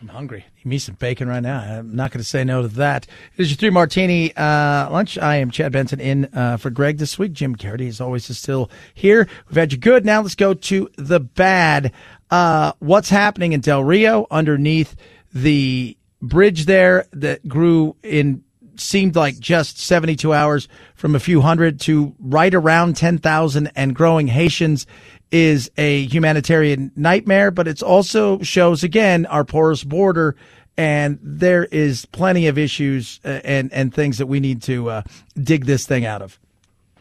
I'm 0.00 0.08
hungry. 0.08 0.44
Give 0.58 0.66
me 0.66 0.78
some 0.78 0.94
bacon 0.94 1.28
right 1.28 1.42
now. 1.42 1.58
I'm 1.58 1.96
not 1.96 2.12
going 2.12 2.20
to 2.20 2.28
say 2.28 2.44
no 2.44 2.62
to 2.62 2.68
that. 2.68 3.06
It 3.36 3.42
is 3.42 3.50
your 3.50 3.56
three 3.56 3.70
martini 3.70 4.34
uh, 4.36 4.88
lunch. 4.90 5.18
I 5.18 5.36
am 5.36 5.50
Chad 5.50 5.72
Benson 5.72 5.98
in 5.98 6.26
uh, 6.32 6.56
for 6.56 6.70
Greg 6.70 6.98
this 6.98 7.18
week. 7.18 7.32
Jim 7.32 7.56
Geraghty, 7.56 7.88
as 7.88 8.00
always, 8.00 8.30
is 8.30 8.38
still 8.38 8.70
here. 8.94 9.26
We've 9.48 9.56
had 9.56 9.72
you 9.72 9.78
good. 9.78 10.04
Now 10.04 10.20
let's 10.22 10.36
go 10.36 10.54
to 10.54 10.88
the 10.96 11.18
bad. 11.18 11.92
Uh, 12.30 12.72
what's 12.78 13.10
happening 13.10 13.54
in 13.54 13.60
Del 13.60 13.82
Rio 13.82 14.28
underneath 14.30 14.94
the 15.34 15.96
bridge 16.22 16.66
there 16.66 17.06
that 17.12 17.46
grew 17.48 17.96
in 18.04 18.44
seemed 18.76 19.16
like 19.16 19.38
just 19.40 19.78
72 19.80 20.32
hours 20.32 20.68
from 20.94 21.16
a 21.16 21.20
few 21.20 21.40
hundred 21.40 21.80
to 21.80 22.14
right 22.20 22.54
around 22.54 22.96
10,000 22.96 23.72
and 23.74 23.94
growing 23.94 24.28
Haitians 24.28 24.86
is 25.30 25.70
a 25.76 26.04
humanitarian 26.06 26.90
nightmare, 26.96 27.50
but 27.50 27.68
it 27.68 27.82
also 27.82 28.40
shows 28.40 28.82
again 28.82 29.26
our 29.26 29.44
porous 29.44 29.84
border 29.84 30.36
and 30.78 31.18
there 31.20 31.64
is 31.64 32.06
plenty 32.06 32.46
of 32.46 32.56
issues 32.56 33.20
uh, 33.24 33.40
and 33.44 33.70
and 33.72 33.92
things 33.92 34.18
that 34.18 34.26
we 34.26 34.40
need 34.40 34.62
to 34.62 34.88
uh, 34.88 35.02
dig 35.42 35.66
this 35.66 35.84
thing 35.84 36.06
out 36.06 36.22
of. 36.22 36.38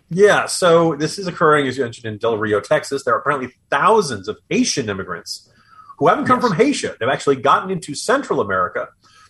Yeah, 0.09 0.45
so 0.47 0.95
this 0.95 1.19
is 1.19 1.27
occurring, 1.27 1.68
as 1.68 1.77
you 1.77 1.83
mentioned, 1.83 2.06
in 2.06 2.18
Del 2.18 2.38
Rio, 2.38 2.59
Texas. 2.59 3.03
There 3.03 3.13
are 3.13 3.19
apparently 3.19 3.53
thousands 3.69 4.27
of 4.27 4.38
Haitian 4.50 4.89
immigrants 4.89 5.50
who 6.00 6.07
haven't 6.07 6.25
come 6.25 6.39
yes. 6.39 6.47
from 6.47 6.57
Haiti. 6.57 6.88
They've 7.00 7.09
actually 7.09 7.35
gotten 7.38 7.69
into 7.69 7.94
Central 7.94 8.39
America 8.39 8.88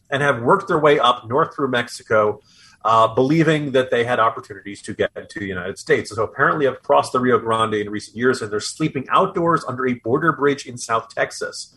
and 0.09 0.21
have 0.21 0.41
worked 0.41 0.67
their 0.67 0.79
way 0.79 0.99
up 0.99 1.27
north 1.27 1.55
through 1.55 1.69
Mexico 1.69 2.41
uh, 2.85 3.07
believing 3.13 3.71
that 3.71 3.91
they 3.91 4.03
had 4.03 4.19
opportunities 4.19 4.81
to 4.83 4.93
get 4.93 5.11
into 5.15 5.39
the 5.39 5.45
United 5.45 5.77
States. 5.77 6.15
So 6.15 6.23
apparently, 6.23 6.65
have 6.65 6.81
crossed 6.83 7.11
the 7.11 7.19
Rio 7.19 7.37
Grande 7.39 7.75
in 7.75 7.89
recent 7.89 8.15
years, 8.15 8.41
and 8.41 8.51
they're 8.51 8.59
sleeping 8.59 9.05
outdoors 9.09 9.63
under 9.67 9.87
a 9.87 9.93
border 9.95 10.31
bridge 10.31 10.65
in 10.65 10.77
South 10.77 11.13
Texas, 11.13 11.75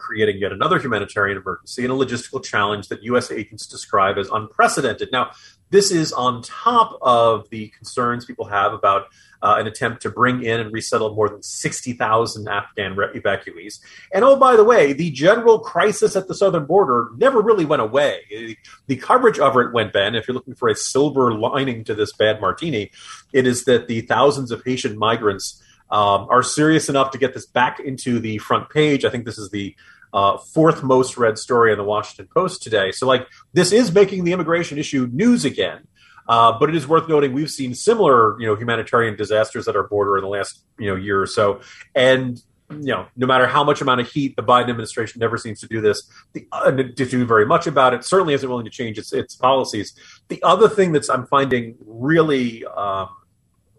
creating 0.00 0.38
yet 0.38 0.52
another 0.52 0.78
humanitarian 0.78 1.36
emergency 1.38 1.84
and 1.84 1.92
a 1.92 1.96
logistical 1.96 2.42
challenge 2.42 2.88
that 2.88 3.02
U.S. 3.04 3.30
agents 3.30 3.66
describe 3.66 4.18
as 4.18 4.28
unprecedented. 4.28 5.10
Now, 5.12 5.30
this 5.70 5.92
is 5.92 6.12
on 6.12 6.42
top 6.42 6.98
of 7.00 7.48
the 7.50 7.68
concerns 7.68 8.24
people 8.24 8.46
have 8.46 8.72
about 8.72 9.06
uh, 9.42 9.56
an 9.58 9.66
attempt 9.66 10.02
to 10.02 10.10
bring 10.10 10.42
in 10.42 10.60
and 10.60 10.72
resettle 10.72 11.14
more 11.14 11.28
than 11.28 11.42
60,000 11.42 12.48
Afghan 12.48 12.96
re- 12.96 13.08
evacuees. 13.14 13.80
And 14.12 14.24
oh, 14.24 14.36
by 14.36 14.56
the 14.56 14.64
way, 14.64 14.92
the 14.92 15.10
general 15.10 15.60
crisis 15.60 16.16
at 16.16 16.28
the 16.28 16.34
southern 16.34 16.66
border 16.66 17.10
never 17.16 17.40
really 17.40 17.64
went 17.64 17.82
away. 17.82 18.56
The 18.86 18.96
coverage 18.96 19.38
of 19.38 19.56
it 19.56 19.72
went, 19.72 19.92
Ben, 19.92 20.14
if 20.14 20.28
you're 20.28 20.34
looking 20.34 20.54
for 20.54 20.68
a 20.68 20.74
silver 20.74 21.32
lining 21.32 21.84
to 21.84 21.94
this 21.94 22.12
bad 22.12 22.40
martini, 22.40 22.90
it 23.32 23.46
is 23.46 23.64
that 23.64 23.88
the 23.88 24.02
thousands 24.02 24.50
of 24.50 24.62
Haitian 24.64 24.98
migrants 24.98 25.62
um, 25.90 26.26
are 26.30 26.42
serious 26.42 26.88
enough 26.88 27.10
to 27.12 27.18
get 27.18 27.34
this 27.34 27.46
back 27.46 27.80
into 27.80 28.20
the 28.20 28.38
front 28.38 28.70
page. 28.70 29.04
I 29.04 29.10
think 29.10 29.24
this 29.24 29.38
is 29.38 29.50
the 29.50 29.74
uh, 30.12 30.38
fourth 30.38 30.82
most 30.82 31.16
read 31.16 31.38
story 31.38 31.72
in 31.72 31.78
the 31.78 31.84
Washington 31.84 32.28
Post 32.32 32.62
today. 32.62 32.92
So, 32.92 33.06
like, 33.06 33.26
this 33.52 33.72
is 33.72 33.92
making 33.92 34.24
the 34.24 34.32
immigration 34.32 34.78
issue 34.78 35.08
news 35.12 35.44
again. 35.44 35.86
Uh, 36.28 36.56
but 36.58 36.68
it 36.68 36.76
is 36.76 36.86
worth 36.86 37.08
noting 37.08 37.32
we've 37.32 37.50
seen 37.50 37.74
similar, 37.74 38.40
you 38.40 38.46
know, 38.46 38.54
humanitarian 38.54 39.16
disasters 39.16 39.66
at 39.66 39.74
our 39.74 39.88
border 39.88 40.16
in 40.16 40.22
the 40.22 40.28
last, 40.28 40.62
you 40.78 40.88
know, 40.88 40.94
year 40.94 41.20
or 41.20 41.26
so, 41.26 41.60
and 41.94 42.40
you 42.70 42.92
know, 42.92 43.06
no 43.16 43.26
matter 43.26 43.46
how 43.46 43.64
much 43.64 43.80
amount 43.80 44.00
of 44.00 44.08
heat 44.08 44.36
the 44.36 44.42
Biden 44.42 44.70
administration 44.70 45.18
never 45.18 45.36
seems 45.36 45.60
to 45.60 45.66
do 45.66 45.80
this, 45.80 46.08
the, 46.34 46.46
uh, 46.52 46.70
to 46.70 46.82
do 46.84 47.24
very 47.24 47.44
much 47.44 47.66
about 47.66 47.94
it. 47.94 48.04
Certainly 48.04 48.34
isn't 48.34 48.48
willing 48.48 48.64
to 48.64 48.70
change 48.70 48.96
its 48.96 49.12
its 49.12 49.34
policies. 49.34 49.92
The 50.28 50.40
other 50.42 50.68
thing 50.68 50.92
that's 50.92 51.10
I'm 51.10 51.26
finding 51.26 51.76
really 51.84 52.64
um, 52.64 53.08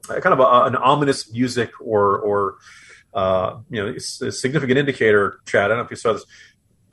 kind 0.08 0.34
of 0.34 0.40
a, 0.40 0.66
an 0.66 0.76
ominous 0.76 1.32
music 1.32 1.72
or 1.80 2.18
or 2.20 2.58
uh, 3.14 3.60
you 3.70 3.84
know, 3.84 3.94
a 3.94 4.00
significant 4.00 4.78
indicator, 4.78 5.40
Chad. 5.46 5.66
I 5.66 5.68
don't 5.70 5.78
know 5.78 5.84
if 5.84 5.92
you 5.92 5.98
saw 5.98 6.14
this. 6.14 6.26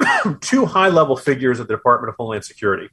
Two 0.41 0.67
high 0.67 0.88
level 0.88 1.17
figures 1.17 1.61
at 1.61 1.69
the 1.69 1.75
Department 1.75 2.11
of 2.11 2.17
Homeland 2.17 2.45
Security, 2.45 2.88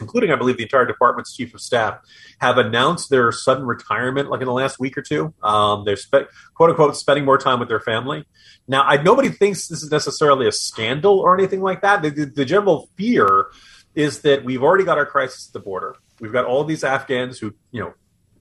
including, 0.00 0.30
I 0.30 0.36
believe, 0.36 0.56
the 0.56 0.62
entire 0.62 0.86
department's 0.86 1.34
chief 1.34 1.54
of 1.54 1.60
staff, 1.60 2.00
have 2.40 2.58
announced 2.58 3.10
their 3.10 3.32
sudden 3.32 3.66
retirement 3.66 4.30
like 4.30 4.40
in 4.40 4.46
the 4.46 4.52
last 4.52 4.78
week 4.78 4.96
or 4.96 5.02
two. 5.02 5.34
Um, 5.42 5.84
they're 5.84 5.96
spe- 5.96 6.28
quote 6.54 6.70
unquote 6.70 6.96
spending 6.96 7.24
more 7.24 7.38
time 7.38 7.60
with 7.60 7.68
their 7.68 7.80
family. 7.80 8.24
Now, 8.66 8.82
I, 8.82 9.00
nobody 9.02 9.30
thinks 9.30 9.68
this 9.68 9.82
is 9.82 9.90
necessarily 9.90 10.46
a 10.46 10.52
scandal 10.52 11.20
or 11.20 11.36
anything 11.36 11.62
like 11.62 11.82
that. 11.82 12.02
The, 12.02 12.10
the, 12.10 12.24
the 12.26 12.44
general 12.44 12.88
fear 12.96 13.46
is 13.94 14.20
that 14.20 14.44
we've 14.44 14.62
already 14.62 14.84
got 14.84 14.98
our 14.98 15.06
crisis 15.06 15.48
at 15.48 15.52
the 15.54 15.60
border. 15.60 15.96
We've 16.20 16.32
got 16.32 16.44
all 16.44 16.64
these 16.64 16.84
Afghans 16.84 17.38
who, 17.38 17.54
you 17.72 17.80
know, 17.80 17.94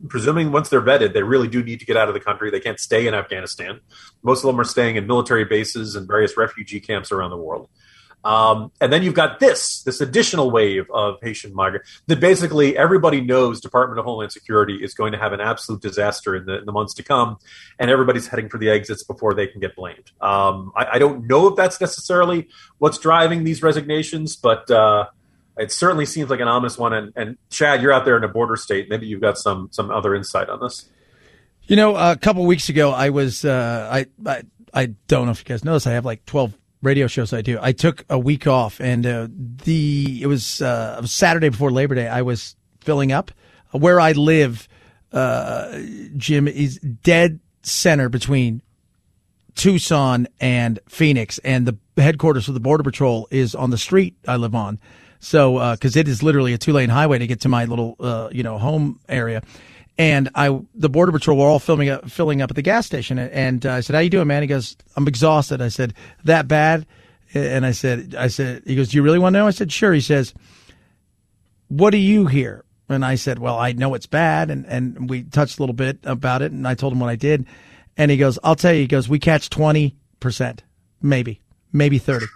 presuming 0.07 0.51
once 0.51 0.69
they're 0.69 0.81
vetted, 0.81 1.13
they 1.13 1.23
really 1.23 1.47
do 1.47 1.63
need 1.63 1.79
to 1.79 1.85
get 1.85 1.97
out 1.97 2.07
of 2.07 2.13
the 2.13 2.19
country. 2.19 2.49
They 2.51 2.59
can't 2.59 2.79
stay 2.79 3.07
in 3.07 3.13
Afghanistan. 3.13 3.79
Most 4.23 4.43
of 4.43 4.47
them 4.47 4.59
are 4.59 4.65
staying 4.65 4.95
in 4.95 5.07
military 5.07 5.45
bases 5.45 5.95
and 5.95 6.07
various 6.07 6.37
refugee 6.37 6.79
camps 6.79 7.11
around 7.11 7.31
the 7.31 7.37
world. 7.37 7.69
Um, 8.23 8.71
and 8.81 8.91
then 8.91 9.03
you've 9.03 9.13
got 9.13 9.39
this 9.39 9.83
this 9.83 10.01
additional 10.01 10.51
wave 10.51 10.89
of 10.91 11.15
Haitian 11.21 11.53
migrants 11.53 12.01
that 12.07 12.19
basically 12.19 12.77
everybody 12.77 13.21
knows 13.21 13.61
Department 13.61 13.99
of 13.99 14.05
Homeland 14.05 14.31
Security 14.31 14.83
is 14.83 14.93
going 14.93 15.11
to 15.11 15.17
have 15.17 15.33
an 15.33 15.39
absolute 15.39 15.81
disaster 15.81 16.35
in 16.35 16.45
the, 16.45 16.59
in 16.59 16.65
the 16.65 16.71
months 16.71 16.93
to 16.95 17.03
come, 17.03 17.37
and 17.79 17.89
everybody's 17.89 18.27
heading 18.27 18.49
for 18.49 18.57
the 18.57 18.69
exits 18.69 19.03
before 19.03 19.33
they 19.33 19.47
can 19.47 19.61
get 19.61 19.75
blamed. 19.75 20.11
Um, 20.19 20.73
I, 20.75 20.87
I, 20.93 20.99
don't 20.99 21.27
know 21.27 21.47
if 21.47 21.55
that's 21.55 21.79
necessarily 21.79 22.49
what's 22.79 22.97
driving 22.97 23.43
these 23.43 23.61
resignations, 23.61 24.35
but 24.35 24.69
uh, 24.69 25.05
it 25.57 25.71
certainly 25.71 26.05
seems 26.05 26.29
like 26.29 26.39
an 26.39 26.47
ominous 26.47 26.77
one. 26.77 26.93
And, 26.93 27.13
and 27.15 27.37
Chad, 27.49 27.81
you're 27.81 27.93
out 27.93 28.05
there 28.05 28.17
in 28.17 28.23
a 28.23 28.27
border 28.27 28.55
state. 28.55 28.89
Maybe 28.89 29.07
you've 29.07 29.21
got 29.21 29.37
some 29.37 29.69
some 29.71 29.91
other 29.91 30.15
insight 30.15 30.49
on 30.49 30.59
this. 30.59 30.89
You 31.63 31.75
know, 31.75 31.95
a 31.95 32.15
couple 32.15 32.45
weeks 32.45 32.69
ago, 32.69 32.91
I 32.91 33.09
was 33.09 33.43
uh, 33.43 33.89
I, 33.91 34.05
I 34.25 34.43
I 34.73 34.85
don't 35.07 35.25
know 35.25 35.31
if 35.31 35.39
you 35.39 35.45
guys 35.45 35.65
noticed, 35.65 35.87
I 35.87 35.91
have 35.91 36.05
like 36.05 36.25
twelve 36.25 36.57
radio 36.81 37.07
shows 37.07 37.33
I 37.33 37.41
do. 37.41 37.57
I 37.61 37.71
took 37.71 38.05
a 38.09 38.19
week 38.19 38.47
off, 38.47 38.79
and 38.79 39.05
uh, 39.05 39.27
the 39.29 40.21
it 40.21 40.27
was, 40.27 40.61
uh, 40.61 41.05
Saturday 41.05 41.49
before 41.49 41.71
Labor 41.71 41.95
Day. 41.95 42.07
I 42.07 42.21
was 42.21 42.55
filling 42.81 43.11
up 43.11 43.31
where 43.71 43.99
I 43.99 44.13
live. 44.13 44.67
Uh, 45.11 45.79
Jim 46.17 46.47
is 46.47 46.79
dead 46.79 47.39
center 47.63 48.09
between 48.09 48.61
Tucson 49.55 50.27
and 50.39 50.79
Phoenix, 50.87 51.39
and 51.39 51.65
the 51.65 51.77
headquarters 52.01 52.45
for 52.45 52.51
the 52.51 52.59
Border 52.59 52.83
Patrol 52.83 53.27
is 53.31 53.55
on 53.55 53.71
the 53.71 53.77
street 53.77 54.15
I 54.27 54.35
live 54.35 54.53
on. 54.53 54.79
So, 55.19 55.57
uh, 55.57 55.77
it 55.81 56.07
is 56.07 56.21
literally 56.21 56.53
a 56.53 56.57
two 56.57 56.73
lane 56.73 56.89
highway 56.89 57.17
to 57.19 57.27
get 57.27 57.41
to 57.41 57.49
my 57.49 57.65
little, 57.65 57.95
uh, 57.99 58.29
you 58.31 58.43
know, 58.43 58.57
home 58.57 58.99
area. 59.09 59.41
And 59.97 60.29
I, 60.35 60.59
the 60.75 60.89
border 60.89 61.11
patrol 61.11 61.37
were 61.37 61.47
all 61.47 61.59
filming 61.59 61.89
up, 61.89 62.09
filling 62.09 62.41
up 62.41 62.51
at 62.51 62.55
the 62.55 62.61
gas 62.61 62.85
station. 62.85 63.17
And 63.17 63.65
I 63.65 63.79
said, 63.79 63.95
"How 63.95 63.99
you 64.01 64.11
doing, 64.11 64.27
man?" 64.27 64.43
He 64.43 64.47
goes, 64.47 64.77
"I'm 64.95 65.07
exhausted." 65.07 65.61
I 65.61 65.69
said, 65.69 65.93
"That 66.23 66.47
bad?" 66.47 66.85
And 67.33 67.65
I 67.65 67.71
said, 67.71 68.15
"I 68.15 68.27
said." 68.27 68.63
He 68.65 68.75
goes, 68.75 68.89
"Do 68.89 68.97
you 68.97 69.03
really 69.03 69.17
want 69.19 69.33
to 69.33 69.39
know?" 69.39 69.47
I 69.47 69.51
said, 69.51 69.71
"Sure." 69.71 69.93
He 69.93 70.01
says, 70.01 70.35
"What 71.67 71.89
do 71.89 71.97
you 71.97 72.27
hear?" 72.27 72.63
And 72.89 73.03
I 73.03 73.15
said, 73.15 73.39
"Well, 73.39 73.57
I 73.57 73.71
know 73.71 73.95
it's 73.95 74.05
bad." 74.05 74.51
And 74.51 74.65
and 74.67 75.09
we 75.09 75.23
touched 75.23 75.57
a 75.57 75.61
little 75.63 75.73
bit 75.73 75.97
about 76.03 76.43
it, 76.43 76.51
and 76.51 76.67
I 76.67 76.75
told 76.75 76.93
him 76.93 76.99
what 76.99 77.09
I 77.09 77.15
did. 77.15 77.47
And 77.97 78.11
he 78.11 78.17
goes, 78.17 78.37
"I'll 78.43 78.55
tell 78.55 78.73
you." 78.73 78.81
He 78.81 78.87
goes, 78.87 79.09
"We 79.09 79.17
catch 79.17 79.49
twenty 79.49 79.95
percent, 80.19 80.63
maybe, 81.01 81.41
maybe 81.73 81.97
thirty. 81.97 82.27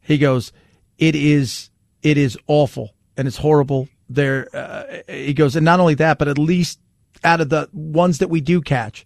He 0.00 0.16
goes, 0.16 0.50
"It 0.98 1.14
is, 1.14 1.70
it 2.02 2.18
is 2.18 2.36
awful." 2.46 2.94
and 3.18 3.28
it's 3.28 3.36
horrible 3.36 3.88
there 4.08 4.48
uh, 4.54 4.84
he 5.12 5.34
goes 5.34 5.54
and 5.54 5.64
not 5.64 5.80
only 5.80 5.94
that 5.94 6.18
but 6.18 6.28
at 6.28 6.38
least 6.38 6.78
out 7.24 7.42
of 7.42 7.50
the 7.50 7.68
ones 7.72 8.18
that 8.18 8.30
we 8.30 8.40
do 8.40 8.62
catch 8.62 9.04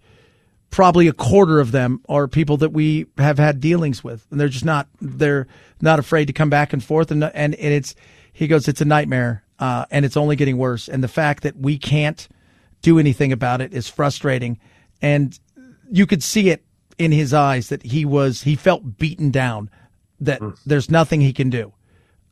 probably 0.70 1.08
a 1.08 1.12
quarter 1.12 1.58
of 1.58 1.72
them 1.72 2.00
are 2.08 2.28
people 2.28 2.56
that 2.58 2.72
we 2.72 3.06
have 3.18 3.38
had 3.38 3.58
dealings 3.58 4.04
with 4.04 4.24
and 4.30 4.38
they're 4.38 4.48
just 4.48 4.64
not 4.64 4.86
they're 5.00 5.48
not 5.80 5.98
afraid 5.98 6.26
to 6.26 6.32
come 6.32 6.50
back 6.50 6.72
and 6.72 6.84
forth 6.84 7.10
and 7.10 7.24
and, 7.24 7.54
and 7.56 7.74
it's 7.74 7.96
he 8.32 8.46
goes 8.46 8.68
it's 8.68 8.80
a 8.80 8.84
nightmare 8.84 9.42
uh, 9.58 9.86
and 9.90 10.04
it's 10.04 10.16
only 10.16 10.36
getting 10.36 10.58
worse 10.58 10.88
and 10.88 11.02
the 11.02 11.08
fact 11.08 11.42
that 11.42 11.56
we 11.56 11.78
can't 11.78 12.28
do 12.82 12.98
anything 12.98 13.32
about 13.32 13.60
it 13.60 13.72
is 13.72 13.88
frustrating 13.88 14.58
and 15.00 15.40
you 15.90 16.06
could 16.06 16.22
see 16.22 16.50
it 16.50 16.64
in 16.98 17.12
his 17.12 17.32
eyes 17.32 17.68
that 17.70 17.82
he 17.82 18.04
was 18.04 18.42
he 18.42 18.54
felt 18.54 18.98
beaten 18.98 19.30
down 19.30 19.70
that 20.20 20.40
mm. 20.40 20.56
there's 20.64 20.90
nothing 20.90 21.20
he 21.20 21.32
can 21.32 21.48
do 21.50 21.72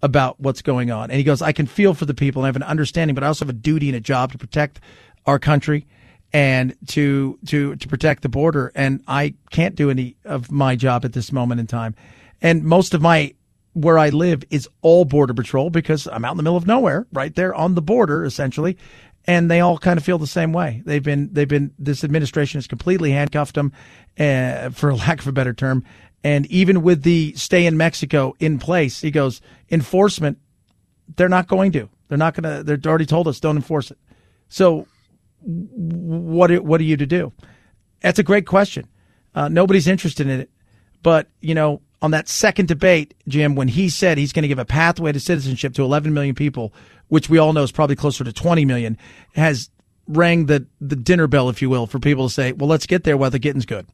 about 0.03 0.41
what's 0.41 0.63
going 0.63 0.91
on. 0.91 1.11
And 1.11 1.19
he 1.19 1.25
goes, 1.25 1.43
I 1.43 1.53
can 1.53 1.67
feel 1.67 1.95
for 1.95 2.07
the 2.07 2.15
people 2.15 2.43
and 2.43 2.47
I 2.47 2.49
have 2.49 2.57
an 2.57 2.63
understanding, 2.63 3.15
but 3.15 3.25
I 3.25 3.27
also 3.27 3.45
have 3.45 3.51
a 3.55 3.59
duty 3.59 3.89
and 3.89 3.97
a 3.97 4.01
job 4.01 4.33
to 4.33 4.39
protect 4.39 4.81
our 5.27 5.39
country 5.39 5.87
and 6.33 6.77
to 6.89 7.39
to 7.47 7.77
to 7.77 7.89
protect 7.89 8.23
the 8.23 8.29
border. 8.29 8.73
And 8.75 9.03
I 9.07 9.35
can't 9.51 9.75
do 9.75 9.91
any 9.91 10.17
of 10.25 10.51
my 10.51 10.77
job 10.77 11.05
at 11.05 11.13
this 11.13 11.33
moment 11.33 11.61
in 11.61 11.67
time. 11.67 11.95
And 12.41 12.65
most 12.65 12.95
of 12.95 13.03
my 13.03 13.35
where 13.73 13.99
I 13.99 14.09
live 14.09 14.43
is 14.51 14.69
all 14.83 15.05
border 15.05 15.35
patrol 15.35 15.71
because 15.71 16.09
I'm 16.09 16.25
out 16.25 16.33
in 16.33 16.37
the 16.37 16.43
middle 16.43 16.57
of 16.57 16.67
nowhere, 16.67 17.07
right 17.13 17.35
there 17.35 17.55
on 17.55 17.75
the 17.75 17.83
border, 17.83 18.25
essentially. 18.25 18.77
And 19.27 19.51
they 19.51 19.61
all 19.61 19.79
kind 19.79 19.99
of 19.99 20.05
feel 20.05 20.19
the 20.19 20.27
same 20.27 20.53
way. 20.53 20.83
They've 20.85 21.03
been, 21.03 21.29
they've 21.33 21.47
been, 21.47 21.73
this 21.79 22.03
administration 22.03 22.59
has 22.59 22.67
completely 22.67 23.13
handcuffed 23.13 23.55
them, 23.55 23.73
uh, 24.19 24.71
for 24.71 24.95
lack 24.97 25.21
of 25.21 25.29
a 25.29 25.33
better 25.33 25.53
term, 25.53 25.85
and 26.23 26.47
even 26.47 26.83
with 26.83 27.03
the 27.03 27.33
stay 27.35 27.67
in 27.67 27.77
Mexico 27.77 28.35
in 28.39 28.59
place, 28.59 29.01
he 29.01 29.11
goes, 29.11 29.41
enforcement, 29.71 30.39
they're 31.17 31.29
not 31.29 31.49
going 31.49 31.73
to. 31.73 31.89
They're 32.09 32.19
not 32.19 32.35
going 32.35 32.57
to, 32.57 32.63
they're 32.63 32.91
already 32.91 33.07
told 33.07 33.29
us 33.29 33.41
don't 33.41 33.57
enforce 33.57 33.91
it. 33.91 33.99
So 34.49 34.87
what, 35.41 36.51
what 36.63 36.81
are 36.81 36.85
you 36.85 36.97
to 36.97 37.07
do? 37.07 37.33
That's 38.01 38.19
a 38.19 38.23
great 38.23 38.47
question. 38.47 38.89
Uh, 39.35 39.49
nobody's 39.49 39.87
interested 39.87 40.27
in 40.27 40.41
it. 40.41 40.51
But, 41.03 41.29
you 41.41 41.55
know, 41.55 41.81
on 42.03 42.11
that 42.11 42.29
second 42.29 42.69
debate, 42.69 43.15
Jim, 43.29 43.55
when 43.55 43.69
he 43.69 43.89
said 43.89 44.19
he's 44.19 44.33
going 44.33 44.43
to 44.43 44.49
give 44.49 44.59
a 44.59 44.65
pathway 44.65 45.13
to 45.13 45.21
citizenship 45.21 45.75
to 45.75 45.83
11 45.83 46.13
million 46.13 46.35
people, 46.35 46.75
which 47.09 47.31
we 47.31 47.39
all 47.39 47.53
know 47.53 47.63
is 47.63 47.73
probably 47.73 47.97
closer 47.97 48.25
to 48.25 48.33
20 48.33 48.65
million, 48.65 48.99
has 49.35 49.71
rang 50.07 50.47
the, 50.47 50.67
the 50.81 50.97
dinner 50.97 51.27
bell, 51.27 51.49
if 51.49 51.63
you 51.63 51.71
will, 51.71 51.87
for 51.87 51.99
people 51.99 52.29
to 52.29 52.35
say, 52.35 52.53
well, 52.53 52.69
let's 52.69 52.87
get 52.87 53.05
there 53.05 53.17
while 53.17 53.31
the 53.31 53.39
getting's 53.39 53.67
good. 53.67 53.87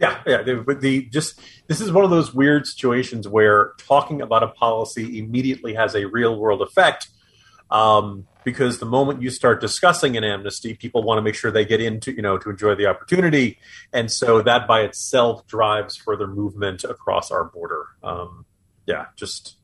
Yeah, 0.00 0.22
yeah. 0.26 0.54
But 0.66 0.80
the 0.80 1.06
just 1.06 1.40
this 1.68 1.80
is 1.80 1.92
one 1.92 2.04
of 2.04 2.10
those 2.10 2.34
weird 2.34 2.66
situations 2.66 3.28
where 3.28 3.72
talking 3.78 4.20
about 4.20 4.42
a 4.42 4.48
policy 4.48 5.18
immediately 5.18 5.74
has 5.74 5.94
a 5.94 6.06
real 6.06 6.36
world 6.38 6.62
effect. 6.62 7.08
Um, 7.70 8.26
because 8.44 8.78
the 8.78 8.86
moment 8.86 9.22
you 9.22 9.30
start 9.30 9.60
discussing 9.60 10.18
an 10.18 10.22
amnesty, 10.22 10.74
people 10.74 11.02
want 11.02 11.16
to 11.18 11.22
make 11.22 11.34
sure 11.34 11.50
they 11.50 11.64
get 11.64 11.80
into, 11.80 12.12
you 12.12 12.20
know, 12.20 12.36
to 12.36 12.50
enjoy 12.50 12.74
the 12.74 12.86
opportunity, 12.86 13.58
and 13.92 14.12
so 14.12 14.42
that 14.42 14.68
by 14.68 14.82
itself 14.82 15.46
drives 15.46 15.96
further 15.96 16.26
movement 16.26 16.84
across 16.84 17.30
our 17.30 17.44
border. 17.44 17.86
Um, 18.02 18.44
yeah, 18.86 19.06
just 19.16 19.56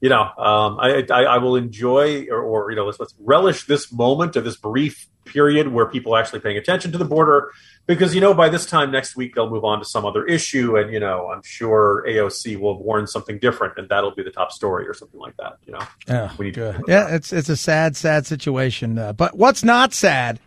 you 0.00 0.08
know, 0.08 0.22
um, 0.22 0.78
I, 0.80 1.04
I, 1.10 1.22
I, 1.24 1.38
will 1.38 1.56
enjoy 1.56 2.26
or, 2.30 2.40
or 2.40 2.70
you 2.70 2.76
know, 2.76 2.86
let's, 2.86 2.98
let's 2.98 3.14
relish 3.18 3.66
this 3.66 3.92
moment 3.92 4.34
of 4.36 4.44
this 4.44 4.56
brief 4.56 5.08
period 5.24 5.68
where 5.68 5.86
people 5.86 6.14
are 6.14 6.20
actually 6.20 6.40
paying 6.40 6.56
attention 6.56 6.92
to 6.92 6.98
the 6.98 7.04
border 7.04 7.50
because 7.86 8.14
you 8.14 8.20
know 8.20 8.34
by 8.34 8.48
this 8.48 8.66
time 8.66 8.90
next 8.90 9.16
week 9.16 9.34
they'll 9.34 9.50
move 9.50 9.64
on 9.64 9.78
to 9.78 9.84
some 9.84 10.04
other 10.04 10.24
issue 10.26 10.76
and 10.76 10.92
you 10.92 10.98
know 10.98 11.28
i'm 11.28 11.42
sure 11.42 12.04
aoc 12.08 12.58
will 12.58 12.82
warn 12.82 13.06
something 13.06 13.38
different 13.38 13.74
and 13.76 13.88
that'll 13.88 14.14
be 14.14 14.22
the 14.22 14.30
top 14.30 14.50
story 14.50 14.88
or 14.88 14.94
something 14.94 15.20
like 15.20 15.36
that 15.36 15.56
you 15.66 15.72
know 15.72 15.80
yeah 16.08 16.32
we 16.38 16.46
need 16.46 16.54
good. 16.54 16.80
yeah 16.88 17.14
it's 17.14 17.32
it's 17.32 17.48
a 17.48 17.56
sad 17.56 17.96
sad 17.96 18.26
situation 18.26 18.98
uh, 18.98 19.12
but 19.12 19.36
what's 19.36 19.62
not 19.62 19.92
sad 19.92 20.40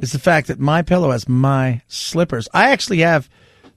is 0.00 0.12
the 0.12 0.18
fact 0.18 0.48
that 0.48 0.58
my 0.58 0.82
pillow 0.82 1.10
has 1.10 1.28
my 1.28 1.80
slippers 1.86 2.48
i 2.52 2.70
actually 2.70 2.98
have 2.98 3.28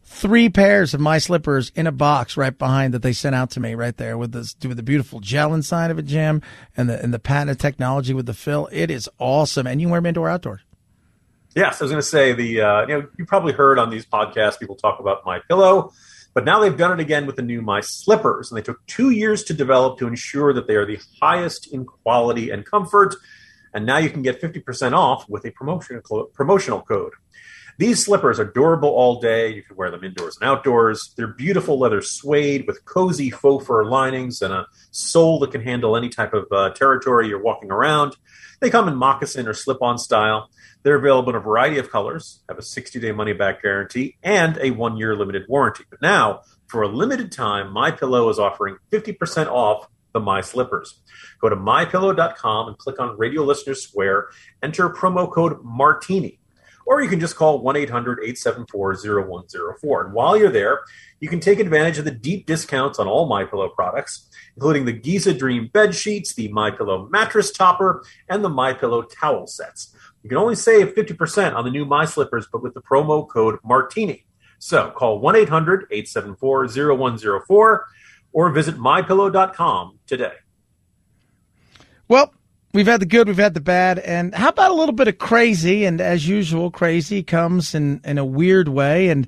three 0.06 0.50
pairs 0.50 0.94
of 0.94 1.02
my 1.02 1.18
slippers 1.18 1.72
in 1.76 1.88
a 1.88 1.92
box 1.92 2.38
right 2.38 2.58
behind 2.58 2.94
that 2.94 3.02
they 3.02 3.12
sent 3.12 3.36
out 3.36 3.50
to 3.50 3.60
me 3.60 3.76
right 3.76 3.98
there 3.98 4.18
with 4.18 4.32
this 4.32 4.56
with 4.64 4.78
the 4.78 4.84
beautiful 4.84 5.20
gel 5.20 5.54
inside 5.54 5.92
of 5.92 6.00
it 6.00 6.06
jim 6.06 6.42
and 6.78 6.90
the 6.90 7.02
and 7.02 7.14
the 7.14 7.20
patented 7.20 7.60
technology 7.60 8.14
with 8.14 8.26
the 8.26 8.34
fill 8.34 8.70
it 8.72 8.90
is 8.92 9.10
awesome 9.20 9.66
and 9.68 9.82
you 9.82 9.90
wear 9.90 10.00
them 10.00 10.06
indoor 10.06 10.30
outdoors 10.30 10.62
Yes, 11.56 11.80
I 11.80 11.86
was 11.86 11.92
going 11.92 12.02
to 12.02 12.08
say 12.08 12.34
the 12.34 12.62
uh, 12.62 12.82
you 12.82 12.88
know 12.88 13.08
you 13.18 13.26
probably 13.26 13.54
heard 13.54 13.80
on 13.80 13.90
these 13.90 14.06
podcasts 14.06 14.60
people 14.60 14.76
talk 14.76 15.00
about 15.00 15.26
my 15.26 15.40
pillow, 15.48 15.94
but 16.34 16.44
now 16.44 16.60
they've 16.60 16.76
done 16.76 16.92
it 16.92 17.02
again 17.02 17.26
with 17.26 17.38
the 17.38 17.42
new 17.42 17.62
My 17.62 17.80
Slippers, 17.80 18.52
and 18.52 18.58
they 18.58 18.62
took 18.62 18.86
two 18.88 19.12
years 19.12 19.42
to 19.46 19.54
develop 19.54 19.98
to 20.00 20.08
ensure 20.08 20.52
that 20.52 20.68
they 20.68 20.76
are 20.76 20.86
the 20.86 21.00
highest 21.22 21.72
in 21.74 21.86
quality 21.86 22.50
and 22.50 22.66
comfort. 22.66 23.16
And 23.74 23.86
now 23.86 23.98
you 23.98 24.10
can 24.10 24.22
get 24.22 24.42
50% 24.42 24.94
off 24.94 25.28
with 25.30 25.46
a 25.46 25.52
promotion, 25.52 26.02
promotional 26.34 26.82
code. 26.82 27.14
These 27.78 28.06
slippers 28.06 28.40
are 28.40 28.46
durable 28.46 28.90
all 28.90 29.20
day. 29.20 29.54
You 29.54 29.62
can 29.62 29.76
wear 29.76 29.92
them 29.92 30.04
indoors 30.04 30.38
and 30.40 30.50
outdoors. 30.50 31.14
They're 31.18 31.28
beautiful 31.28 31.78
leather 31.78 32.02
suede 32.02 32.66
with 32.68 32.86
cozy 32.86 33.30
faux 33.30 33.66
fur 33.66 33.84
linings 33.84 34.42
and 34.42 34.54
a 34.54 34.68
sole 34.92 35.40
that 35.40 35.52
can 35.52 35.62
handle 35.62 35.98
any 35.98 36.10
type 36.10 36.34
of 36.34 36.46
uh, 36.52 36.70
territory 36.72 37.28
you're 37.28 37.42
walking 37.42 37.72
around. 37.72 38.16
They 38.62 38.70
come 38.70 38.88
in 38.88 38.96
moccasin 38.96 39.48
or 39.48 39.54
slip 39.54 39.82
on 39.82 39.98
style. 39.98 40.50
They're 40.84 40.96
available 40.96 41.32
in 41.32 41.36
a 41.36 41.40
variety 41.42 41.78
of 41.78 41.92
colors, 41.92 42.44
have 42.48 42.58
a 42.58 42.62
60 42.62 43.00
day 43.00 43.12
money 43.12 43.34
back 43.34 43.62
guarantee, 43.62 44.18
and 44.24 44.58
a 44.60 44.72
one 44.72 44.98
year 44.98 45.16
limited 45.16 45.44
warranty. 45.50 45.84
But 45.90 46.02
now, 46.02 46.42
for 46.68 46.84
a 46.84 46.88
limited 46.88 47.32
time, 47.32 47.74
My 47.74 47.92
Pillow 47.92 48.30
is 48.30 48.40
offering 48.40 48.78
50% 48.92 49.48
off 49.48 49.88
the 50.14 50.20
My 50.20 50.42
Slippers. 50.42 51.02
Go 51.42 51.50
to 51.50 51.56
mypillow.com 51.56 52.68
and 52.70 52.78
click 52.78 53.00
on 53.00 53.18
Radio 53.18 53.44
Listener 53.44 53.76
Square, 53.76 54.30
enter 54.64 54.90
promo 54.90 55.32
code 55.32 55.58
Martini. 55.64 56.40
Or 56.86 57.02
you 57.02 57.10
can 57.10 57.20
just 57.20 57.36
call 57.36 57.60
1 57.60 57.76
800 57.76 58.20
874 58.20 58.94
0104. 58.94 60.06
And 60.06 60.14
while 60.14 60.38
you're 60.38 60.52
there, 60.52 60.82
you 61.20 61.30
can 61.30 61.40
take 61.40 61.60
advantage 61.60 61.98
of 61.98 62.06
the 62.06 62.12
deep 62.12 62.46
discounts 62.46 63.00
on 63.00 63.08
all 63.08 63.28
My 63.28 63.44
Pillow 63.44 63.70
products, 63.70 64.30
including 64.56 64.86
the 64.86 64.94
Giza 64.94 65.34
Dream 65.34 65.70
bed 65.74 65.96
sheets, 65.96 66.34
the 66.34 66.48
My 66.50 66.70
Pillow 66.72 67.08
mattress 67.12 67.52
topper, 67.52 68.04
and 68.30 68.44
the 68.44 68.50
My 68.50 68.74
Pillow 68.74 69.02
towel 69.02 69.48
sets. 69.48 69.96
You 70.24 70.30
can 70.30 70.38
only 70.38 70.56
save 70.56 70.96
50% 70.96 71.56
on 71.56 71.66
the 71.66 71.72
new 71.72 71.86
My 71.86 72.06
Slippers, 72.06 72.48
but 72.52 72.62
with 72.64 72.74
the 72.74 72.82
promo 72.82 73.28
code 73.28 73.60
Martini. 73.64 74.26
So 74.60 74.92
call 74.92 75.20
1 75.20 75.36
800 75.36 75.88
874 75.92 76.68
0104 76.68 77.88
or 78.34 78.50
visit 78.52 78.76
mypillow.com 78.76 80.00
today. 80.08 80.34
Well, 82.08 82.34
we've 82.76 82.88
had 82.88 83.00
the 83.00 83.06
good, 83.06 83.28
we've 83.28 83.38
had 83.38 83.54
the 83.54 83.62
bad, 83.62 84.00
and 84.00 84.36
how 84.36 84.50
about 84.50 84.72
a 84.72 84.74
little 84.74 84.94
bit 84.94 85.08
of 85.08 85.18
crazy? 85.18 85.86
And 85.86 86.02
as 86.02 86.28
usual, 86.28 86.70
crazy 86.70 87.24
comes 87.24 87.74
in 87.74 88.02
in 88.04 88.18
a 88.18 88.26
weird 88.26 88.68
way. 88.68 89.08
And 89.08 89.28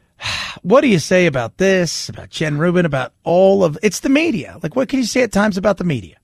what 0.62 0.80
do 0.80 0.88
you 0.88 1.00
say 1.00 1.26
about 1.26 1.58
this? 1.58 2.08
About 2.08 2.30
Jen 2.30 2.58
Rubin? 2.58 2.86
About 2.86 3.12
all 3.24 3.64
of 3.64 3.76
it's 3.82 4.00
the 4.00 4.08
media? 4.08 4.58
Like, 4.62 4.76
what 4.76 4.88
can 4.88 5.00
you 5.00 5.06
say 5.06 5.22
at 5.22 5.32
times 5.32 5.58
about 5.58 5.76
the 5.76 5.84
media? 5.84 6.16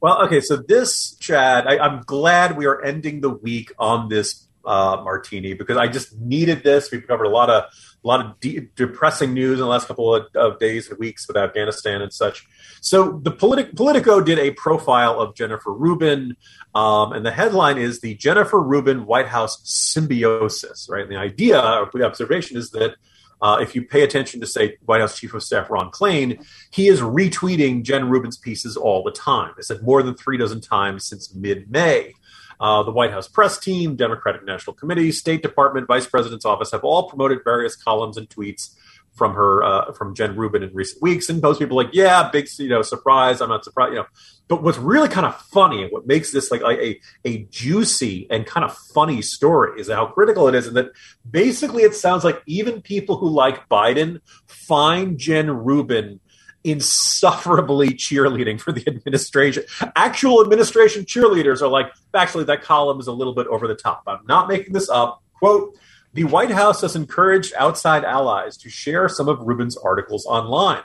Well, 0.00 0.22
okay, 0.24 0.40
so 0.40 0.56
this, 0.56 1.14
Chad, 1.16 1.66
I, 1.66 1.78
I'm 1.78 2.02
glad 2.02 2.56
we 2.56 2.66
are 2.66 2.82
ending 2.82 3.20
the 3.20 3.30
week 3.30 3.72
on 3.78 4.08
this 4.08 4.48
uh, 4.64 5.00
martini 5.04 5.54
because 5.54 5.76
I 5.76 5.88
just 5.88 6.16
needed 6.18 6.62
this. 6.62 6.90
We've 6.90 7.06
covered 7.06 7.24
a 7.24 7.30
lot 7.30 7.50
of 7.50 7.64
a 8.02 8.06
lot 8.06 8.24
of 8.24 8.40
de- 8.40 8.68
depressing 8.74 9.32
news 9.32 9.54
in 9.54 9.64
the 9.64 9.66
last 9.66 9.86
couple 9.86 10.14
of, 10.14 10.26
of, 10.34 10.58
days 10.58 10.88
and 10.88 10.98
weeks 10.98 11.26
with 11.28 11.36
Afghanistan 11.36 12.02
and 12.02 12.12
such. 12.12 12.46
So 12.80 13.20
the 13.22 13.30
Politi- 13.30 13.74
Politico 13.74 14.20
did 14.20 14.38
a 14.38 14.50
profile 14.52 15.20
of 15.20 15.34
Jennifer 15.34 15.72
Rubin, 15.72 16.36
um, 16.74 17.12
and 17.12 17.24
the 17.24 17.30
headline 17.30 17.78
is 17.78 18.00
the 18.00 18.14
Jennifer 18.14 18.60
Rubin 18.60 19.06
White 19.06 19.28
House 19.28 19.60
symbiosis. 19.64 20.88
Right, 20.90 21.02
and 21.02 21.10
the 21.10 21.16
idea 21.16 21.60
or 21.60 21.90
the 21.92 22.06
observation 22.06 22.56
is 22.56 22.70
that. 22.70 22.96
Uh, 23.40 23.58
if 23.60 23.74
you 23.74 23.82
pay 23.82 24.02
attention 24.02 24.40
to, 24.40 24.46
say, 24.46 24.76
White 24.84 25.00
House 25.00 25.18
Chief 25.18 25.34
of 25.34 25.42
Staff 25.42 25.68
Ron 25.68 25.90
Klain, 25.90 26.46
he 26.70 26.86
is 26.86 27.00
retweeting 27.00 27.82
Jen 27.82 28.08
Rubin's 28.08 28.36
pieces 28.36 28.76
all 28.76 29.02
the 29.02 29.10
time. 29.10 29.52
I 29.58 29.62
said 29.62 29.82
more 29.82 30.00
than 30.04 30.14
three 30.14 30.36
dozen 30.36 30.60
times 30.60 31.04
since 31.04 31.34
mid 31.34 31.68
May. 31.68 32.14
Uh, 32.62 32.84
the 32.84 32.92
White 32.92 33.10
House 33.10 33.26
press 33.26 33.58
team, 33.58 33.96
Democratic 33.96 34.44
National 34.44 34.72
Committee, 34.72 35.10
State 35.10 35.42
Department, 35.42 35.88
Vice 35.88 36.06
President's 36.06 36.44
office 36.44 36.70
have 36.70 36.84
all 36.84 37.08
promoted 37.08 37.40
various 37.44 37.74
columns 37.74 38.16
and 38.16 38.28
tweets 38.28 38.76
from 39.14 39.34
her 39.34 39.62
uh, 39.62 39.92
from 39.92 40.14
Jen 40.14 40.36
Rubin 40.36 40.62
in 40.62 40.72
recent 40.72 41.02
weeks, 41.02 41.28
and 41.28 41.42
most 41.42 41.58
people 41.58 41.76
like, 41.76 41.90
yeah, 41.92 42.30
big 42.30 42.48
you 42.58 42.68
know 42.68 42.82
surprise. 42.82 43.40
I'm 43.40 43.48
not 43.48 43.64
surprised, 43.64 43.92
you 43.92 43.98
know. 43.98 44.06
But 44.48 44.62
what's 44.62 44.78
really 44.78 45.08
kind 45.08 45.26
of 45.26 45.36
funny 45.36 45.82
and 45.82 45.92
what 45.92 46.06
makes 46.06 46.30
this 46.30 46.50
like 46.50 46.62
a 46.62 47.00
a 47.24 47.38
juicy 47.50 48.26
and 48.30 48.46
kind 48.46 48.64
of 48.64 48.76
funny 48.94 49.22
story 49.22 49.80
is 49.80 49.90
how 49.90 50.06
critical 50.06 50.48
it 50.48 50.54
is, 50.54 50.66
and 50.66 50.76
that 50.76 50.92
basically 51.28 51.82
it 51.82 51.94
sounds 51.94 52.24
like 52.24 52.42
even 52.46 52.80
people 52.80 53.16
who 53.16 53.28
like 53.28 53.68
Biden 53.68 54.20
find 54.46 55.18
Jen 55.18 55.50
Rubin 55.50 56.20
insufferably 56.64 57.90
cheerleading 57.90 58.60
for 58.60 58.72
the 58.72 58.86
administration. 58.86 59.64
Actual 59.96 60.42
administration 60.42 61.04
cheerleaders 61.04 61.62
are 61.62 61.68
like, 61.68 61.92
actually, 62.14 62.44
that 62.44 62.62
column 62.62 63.00
is 63.00 63.06
a 63.06 63.12
little 63.12 63.34
bit 63.34 63.46
over 63.48 63.66
the 63.66 63.74
top. 63.74 64.02
I'm 64.06 64.24
not 64.26 64.48
making 64.48 64.72
this 64.72 64.88
up. 64.88 65.22
Quote, 65.34 65.76
the 66.14 66.24
White 66.24 66.50
House 66.50 66.82
has 66.82 66.94
encouraged 66.94 67.54
outside 67.56 68.04
allies 68.04 68.56
to 68.58 68.68
share 68.68 69.08
some 69.08 69.28
of 69.28 69.40
Rubin's 69.40 69.76
articles 69.76 70.26
online. 70.26 70.82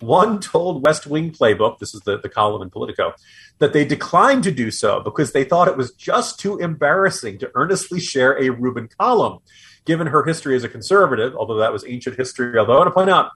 One 0.00 0.40
told 0.40 0.84
West 0.84 1.06
Wing 1.06 1.30
Playbook, 1.30 1.78
this 1.78 1.94
is 1.94 2.00
the, 2.00 2.18
the 2.18 2.28
column 2.28 2.62
in 2.62 2.70
Politico, 2.70 3.14
that 3.58 3.72
they 3.72 3.84
declined 3.84 4.42
to 4.44 4.50
do 4.50 4.70
so 4.70 5.00
because 5.00 5.32
they 5.32 5.44
thought 5.44 5.68
it 5.68 5.76
was 5.76 5.92
just 5.92 6.40
too 6.40 6.58
embarrassing 6.58 7.38
to 7.38 7.50
earnestly 7.54 8.00
share 8.00 8.40
a 8.42 8.50
Rubin 8.50 8.88
column. 8.98 9.38
Given 9.84 10.06
her 10.06 10.24
history 10.24 10.56
as 10.56 10.64
a 10.64 10.68
conservative, 10.68 11.36
although 11.36 11.58
that 11.58 11.72
was 11.72 11.84
ancient 11.86 12.16
history, 12.16 12.58
although 12.58 12.72
I 12.72 12.78
want 12.78 12.88
to 12.88 12.92
point 12.92 13.10
out 13.10 13.32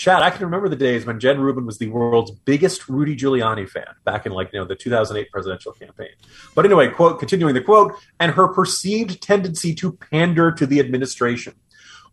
Chad, 0.00 0.22
I 0.22 0.30
can 0.30 0.46
remember 0.46 0.70
the 0.70 0.76
days 0.76 1.04
when 1.04 1.20
Jen 1.20 1.40
Rubin 1.40 1.66
was 1.66 1.76
the 1.76 1.88
world's 1.88 2.30
biggest 2.30 2.88
Rudy 2.88 3.14
Giuliani 3.14 3.68
fan 3.68 3.84
back 4.02 4.24
in 4.24 4.32
like 4.32 4.50
you 4.50 4.58
know 4.58 4.64
the 4.64 4.74
2008 4.74 5.30
presidential 5.30 5.72
campaign. 5.72 6.08
But 6.54 6.64
anyway, 6.64 6.88
quote 6.88 7.18
continuing 7.18 7.52
the 7.52 7.60
quote, 7.60 7.92
and 8.18 8.32
her 8.32 8.48
perceived 8.48 9.20
tendency 9.20 9.74
to 9.74 9.92
pander 9.92 10.52
to 10.52 10.64
the 10.64 10.80
administration. 10.80 11.52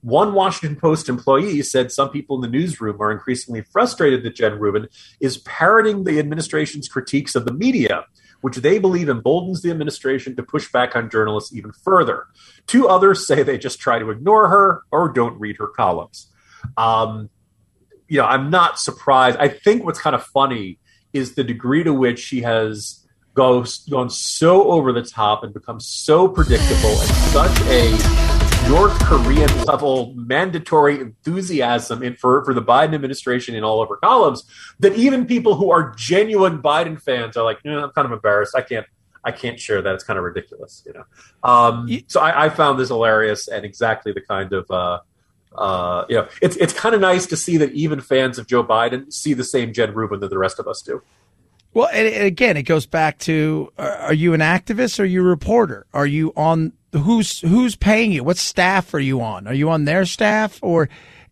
One 0.02 0.34
Washington 0.34 0.78
Post 0.78 1.08
employee 1.08 1.62
said 1.62 1.94
some 1.94 2.10
people 2.10 2.36
in 2.36 2.42
the 2.42 2.50
newsroom 2.50 3.02
are 3.02 3.10
increasingly 3.10 3.62
frustrated 3.62 4.22
that 4.24 4.36
Jen 4.36 4.60
Rubin 4.60 4.90
is 5.22 5.38
parroting 5.38 6.04
the 6.04 6.20
administration's 6.20 6.90
critiques 6.90 7.36
of 7.36 7.46
the 7.46 7.54
media, 7.54 8.04
which 8.42 8.58
they 8.58 8.80
believe 8.80 9.08
emboldens 9.08 9.62
the 9.62 9.72
administration 9.72 10.36
to 10.36 10.44
push 10.44 10.70
back 10.74 10.98
on 10.98 11.10
journalists 11.10 11.56
even 11.56 11.72
further. 11.72 12.26
Two 12.66 12.90
others 12.90 13.26
say 13.26 13.44
they 13.44 13.58
just 13.58 13.80
try 13.80 13.98
to 13.98 14.10
ignore 14.10 14.50
her 14.50 14.82
or 14.92 15.08
don't 15.08 15.40
read 15.40 15.56
her 15.56 15.68
columns. 15.68 16.28
Um, 16.76 17.30
you 18.08 18.20
know, 18.20 18.26
I'm 18.26 18.50
not 18.50 18.80
surprised. 18.80 19.38
I 19.38 19.48
think 19.48 19.84
what's 19.84 20.00
kind 20.00 20.16
of 20.16 20.24
funny 20.24 20.80
is 21.14 21.36
the 21.36 21.44
degree 21.44 21.84
to 21.84 21.94
which 21.94 22.20
she 22.20 22.42
has 22.42 23.06
go, 23.34 23.66
gone 23.90 24.10
so 24.10 24.72
over 24.72 24.92
the 24.92 25.04
top 25.04 25.44
and 25.44 25.54
become 25.54 25.80
so 25.80 26.28
predictable 26.28 26.90
and 26.90 27.10
such 27.32 27.62
a 27.68 28.28
North 28.70 29.00
Korean 29.06 29.66
level 29.66 30.14
mandatory 30.16 31.00
enthusiasm 31.00 32.04
in, 32.04 32.16
for, 32.16 32.44
for 32.44 32.54
the 32.54 32.62
Biden 32.62 32.94
administration 32.94 33.56
in 33.56 33.64
all 33.64 33.82
of 33.82 33.90
her 33.90 33.96
columns 33.98 34.44
that 34.80 34.94
even 34.96 35.26
people 35.26 35.56
who 35.56 35.72
are 35.72 35.94
genuine 35.96 36.62
Biden 36.62 37.02
fans 37.02 37.38
are 37.38 37.44
like, 37.44 37.60
eh, 37.66 37.70
I'm 37.70 37.92
kind 37.92 38.06
of 38.06 38.12
embarrassed. 38.12 38.56
I 38.56 38.62
can't 38.62 38.86
I 39.24 39.32
can't 39.32 39.60
share 39.60 39.82
that. 39.82 39.94
It's 39.94 40.06
kind 40.06 40.18
of 40.18 40.24
ridiculous, 40.24 40.84
you 40.86 40.94
know. 40.94 41.04
Um, 41.44 41.90
so 42.08 42.22
I, 42.22 42.46
I, 42.46 42.50
found 42.50 42.80
this 42.80 42.88
hilarious 42.88 43.50
and 43.50 43.66
exactly 43.66 44.14
the 44.14 44.22
kind 44.22 44.54
of 44.54 44.72
uh, 44.72 45.00
uh, 45.58 46.06
you 46.08 46.16
know, 46.16 46.28
it's 46.42 46.56
it's 46.58 46.74
kind 46.74 46.94
of 46.94 47.02
nice 47.02 47.26
to 47.28 47.38
see 47.38 47.58
that 47.58 47.72
even 47.72 48.00
fans 48.02 48.38
of 48.38 48.48
Joe 48.48 48.64
Biden 48.64 49.12
see 49.12 49.34
the 49.34 49.44
same 49.44 49.74
Jen 49.74 49.94
Rubin 49.94 50.20
that 50.20 50.30
the 50.30 50.38
rest 50.38 50.60
of 50.60 50.68
us 50.68 50.82
do. 50.82 51.02
Well, 51.74 51.90
and 51.92 52.08
again, 52.08 52.58
it 52.58 52.64
goes 52.64 52.86
back 52.86 53.18
to: 53.20 53.72
Are 53.78 54.14
you 54.14 54.34
an 54.34 54.42
activist? 54.42 55.00
Or 55.00 55.04
are 55.04 55.06
you 55.06 55.22
a 55.22 55.26
reporter? 55.26 55.86
Are 55.94 56.06
you 56.06 56.32
on 56.36 56.74
who's 56.94 57.42
who's 57.42 57.76
paying 57.76 58.12
you? 58.12 58.24
What 58.24 58.38
staff 58.38 58.94
are 58.94 59.00
you 59.00 59.22
on? 59.22 59.48
Are 59.48 59.54
you 59.54 59.70
on 59.70 59.86
their 59.86 60.06
staff 60.06 60.60
or? 60.62 60.90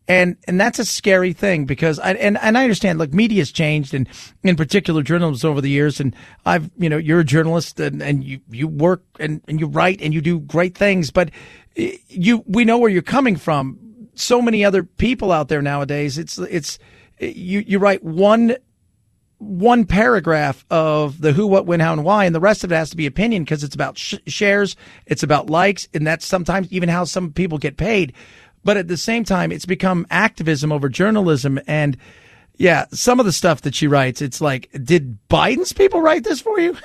And 0.07 0.37
and 0.47 0.61
that's 0.61 0.77
a 0.77 0.85
scary 0.85 1.33
thing 1.33 1.65
because 1.65 1.97
I 1.97 2.11
and, 2.11 2.37
and 2.37 2.59
I 2.59 2.61
understand. 2.61 2.99
Look, 2.99 3.11
media's 3.11 3.51
changed, 3.51 3.91
and 3.91 4.07
in 4.43 4.55
particular 4.55 5.01
journalism 5.01 5.49
over 5.49 5.61
the 5.61 5.69
years. 5.69 5.99
And 5.99 6.15
I've 6.45 6.69
you 6.77 6.89
know 6.89 6.97
you're 6.97 7.21
a 7.21 7.25
journalist 7.25 7.79
and, 7.79 8.03
and 8.03 8.23
you 8.23 8.39
you 8.51 8.67
work 8.67 9.01
and, 9.19 9.41
and 9.47 9.59
you 9.59 9.65
write 9.65 10.03
and 10.03 10.13
you 10.13 10.21
do 10.21 10.41
great 10.41 10.77
things, 10.77 11.09
but 11.09 11.31
you 11.75 12.43
we 12.45 12.65
know 12.65 12.77
where 12.77 12.91
you're 12.91 13.01
coming 13.01 13.35
from 13.35 13.79
so 14.15 14.41
many 14.41 14.63
other 14.63 14.83
people 14.83 15.31
out 15.31 15.47
there 15.47 15.61
nowadays. 15.61 16.17
It's 16.17 16.37
it's 16.37 16.79
you 17.19 17.59
you 17.59 17.79
write 17.79 18.03
one 18.03 18.55
one 19.37 19.85
paragraph 19.85 20.65
of 20.69 21.19
the 21.19 21.33
who, 21.33 21.45
what, 21.45 21.65
when, 21.65 21.79
how, 21.79 21.93
and 21.93 22.03
why, 22.03 22.25
and 22.25 22.33
the 22.33 22.39
rest 22.39 22.63
of 22.63 22.71
it 22.71 22.75
has 22.75 22.89
to 22.91 22.97
be 22.97 23.05
opinion 23.05 23.43
because 23.43 23.63
it's 23.63 23.75
about 23.75 23.97
sh- 23.97 24.15
shares, 24.27 24.75
it's 25.05 25.23
about 25.23 25.49
likes, 25.49 25.87
and 25.93 26.07
that's 26.07 26.25
sometimes 26.25 26.71
even 26.71 26.89
how 26.89 27.03
some 27.03 27.31
people 27.31 27.57
get 27.57 27.77
paid. 27.77 28.13
But 28.63 28.77
at 28.77 28.87
the 28.87 28.97
same 28.97 29.23
time, 29.23 29.51
it's 29.51 29.65
become 29.65 30.07
activism 30.09 30.71
over 30.71 30.89
journalism. 30.89 31.59
And 31.67 31.97
yeah, 32.57 32.85
some 32.91 33.19
of 33.19 33.25
the 33.25 33.31
stuff 33.31 33.61
that 33.61 33.75
she 33.75 33.87
writes, 33.87 34.21
it's 34.21 34.41
like, 34.41 34.69
did 34.83 35.19
Biden's 35.29 35.73
people 35.73 36.01
write 36.01 36.23
this 36.23 36.41
for 36.41 36.59
you? 36.59 36.75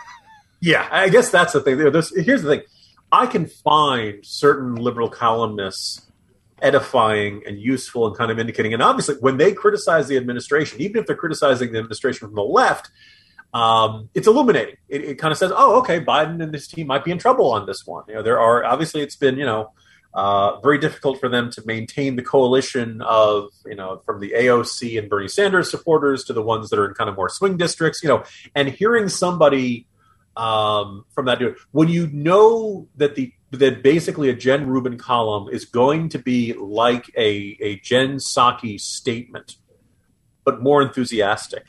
yeah, 0.60 0.86
I 0.90 1.08
guess 1.08 1.30
that's 1.30 1.54
the 1.54 1.60
thing. 1.60 1.78
There's, 1.78 2.14
here's 2.24 2.42
the 2.42 2.56
thing 2.56 2.62
I 3.10 3.26
can 3.26 3.46
find 3.46 4.24
certain 4.24 4.74
liberal 4.74 5.08
columnists 5.08 6.02
edifying 6.62 7.42
and 7.46 7.58
useful 7.58 8.06
and 8.06 8.16
kind 8.16 8.30
of 8.30 8.38
indicating. 8.38 8.72
And 8.72 8.82
obviously, 8.82 9.16
when 9.16 9.36
they 9.36 9.52
criticize 9.52 10.08
the 10.08 10.16
administration, 10.16 10.80
even 10.80 10.98
if 10.98 11.06
they're 11.06 11.16
criticizing 11.16 11.72
the 11.72 11.78
administration 11.78 12.28
from 12.28 12.34
the 12.34 12.42
left, 12.42 12.90
um, 13.52 14.08
it's 14.14 14.26
illuminating. 14.26 14.76
It, 14.88 15.04
it, 15.04 15.18
kind 15.18 15.30
of 15.30 15.38
says, 15.38 15.52
"Oh, 15.54 15.78
okay, 15.80 16.00
Biden 16.00 16.42
and 16.42 16.54
his 16.54 16.66
team 16.66 16.86
might 16.86 17.04
be 17.04 17.10
in 17.10 17.18
trouble 17.18 17.52
on 17.52 17.66
this 17.66 17.86
one." 17.86 18.04
You 18.08 18.14
know, 18.14 18.22
there 18.22 18.40
are 18.40 18.64
obviously 18.64 19.02
it's 19.02 19.16
been 19.16 19.36
you 19.36 19.44
know 19.44 19.72
uh, 20.14 20.58
very 20.60 20.78
difficult 20.78 21.20
for 21.20 21.28
them 21.28 21.50
to 21.50 21.62
maintain 21.66 22.16
the 22.16 22.22
coalition 22.22 23.02
of 23.02 23.50
you 23.66 23.74
know 23.74 24.00
from 24.06 24.20
the 24.20 24.32
AOC 24.36 24.98
and 24.98 25.10
Bernie 25.10 25.28
Sanders 25.28 25.70
supporters 25.70 26.24
to 26.24 26.32
the 26.32 26.42
ones 26.42 26.70
that 26.70 26.78
are 26.78 26.86
in 26.86 26.94
kind 26.94 27.10
of 27.10 27.16
more 27.16 27.28
swing 27.28 27.58
districts. 27.58 28.02
You 28.02 28.08
know, 28.08 28.24
and 28.54 28.68
hearing 28.68 29.08
somebody 29.10 29.86
um, 30.36 31.04
from 31.14 31.26
that 31.26 31.38
dude 31.38 31.56
when 31.72 31.88
you 31.88 32.06
know 32.06 32.88
that 32.96 33.16
the 33.16 33.32
that 33.52 33.82
basically 33.82 34.30
a 34.30 34.34
Jen 34.34 34.66
Rubin 34.66 34.96
column 34.96 35.48
is 35.52 35.66
going 35.66 36.08
to 36.10 36.18
be 36.18 36.54
like 36.54 37.10
a, 37.16 37.56
a 37.60 37.76
Jen 37.76 38.16
Psaki 38.16 38.80
statement, 38.80 39.56
but 40.44 40.62
more 40.62 40.82
enthusiastic. 40.82 41.64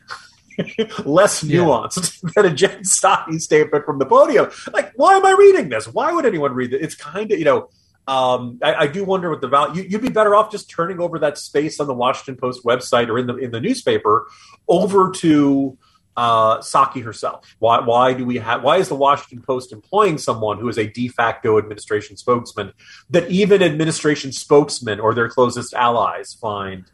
less 1.04 1.44
nuanced 1.44 2.24
yeah. 2.24 2.30
than 2.36 2.52
a 2.52 2.56
Jen 2.56 2.82
Psaki 2.84 3.40
statement 3.40 3.86
from 3.86 4.00
the 4.00 4.06
podium. 4.06 4.50
Like, 4.72 4.94
why 4.96 5.16
am 5.16 5.26
I 5.26 5.32
reading 5.32 5.70
this? 5.70 5.88
Why 5.88 6.14
would 6.14 6.26
anyone 6.26 6.54
read 6.54 6.74
it? 6.74 6.82
It's 6.82 6.96
kind 6.96 7.32
of, 7.32 7.38
you 7.38 7.46
know, 7.46 7.70
um, 8.08 8.60
I, 8.62 8.76
I, 8.76 8.88
do 8.88 9.06
wonder 9.06 9.30
what 9.30 9.40
the 9.40 9.48
value. 9.48 9.84
You, 9.84 9.98
would 9.98 10.02
be 10.02 10.10
better 10.10 10.36
off 10.36 10.52
just 10.52 10.70
turning 10.70 11.00
over 11.00 11.20
that 11.20 11.38
space 11.38 11.80
on 11.80 11.88
the 11.88 11.94
Washington 11.94 12.36
Post 12.36 12.66
website 12.66 13.08
or 13.08 13.18
in 13.18 13.28
the 13.28 13.38
in 13.38 13.52
the 13.52 13.62
newspaper 13.62 14.28
over 14.68 15.10
to 15.12 15.78
uh, 16.16 16.60
Psaki 16.60 17.04
herself. 17.04 17.56
Why, 17.60 17.80
why 17.80 18.14
do 18.14 18.26
we 18.26 18.38
have? 18.38 18.64
Why 18.64 18.78
is 18.78 18.90
the 18.90 18.96
Washington 18.96 19.42
Post 19.42 19.72
employing 19.72 20.18
someone 20.18 20.60
who 20.60 20.70
is 20.70 20.78
a 20.78 20.88
de 20.88 21.08
facto 21.08 21.58
administration 21.58 22.18
spokesman 22.18 22.74
that 23.10 23.30
even 23.30 23.64
administration 23.64 24.32
spokesmen 24.32 25.00
or 25.00 25.14
their 25.14 25.30
closest 25.30 25.74
allies 25.74 26.34
find 26.34 26.86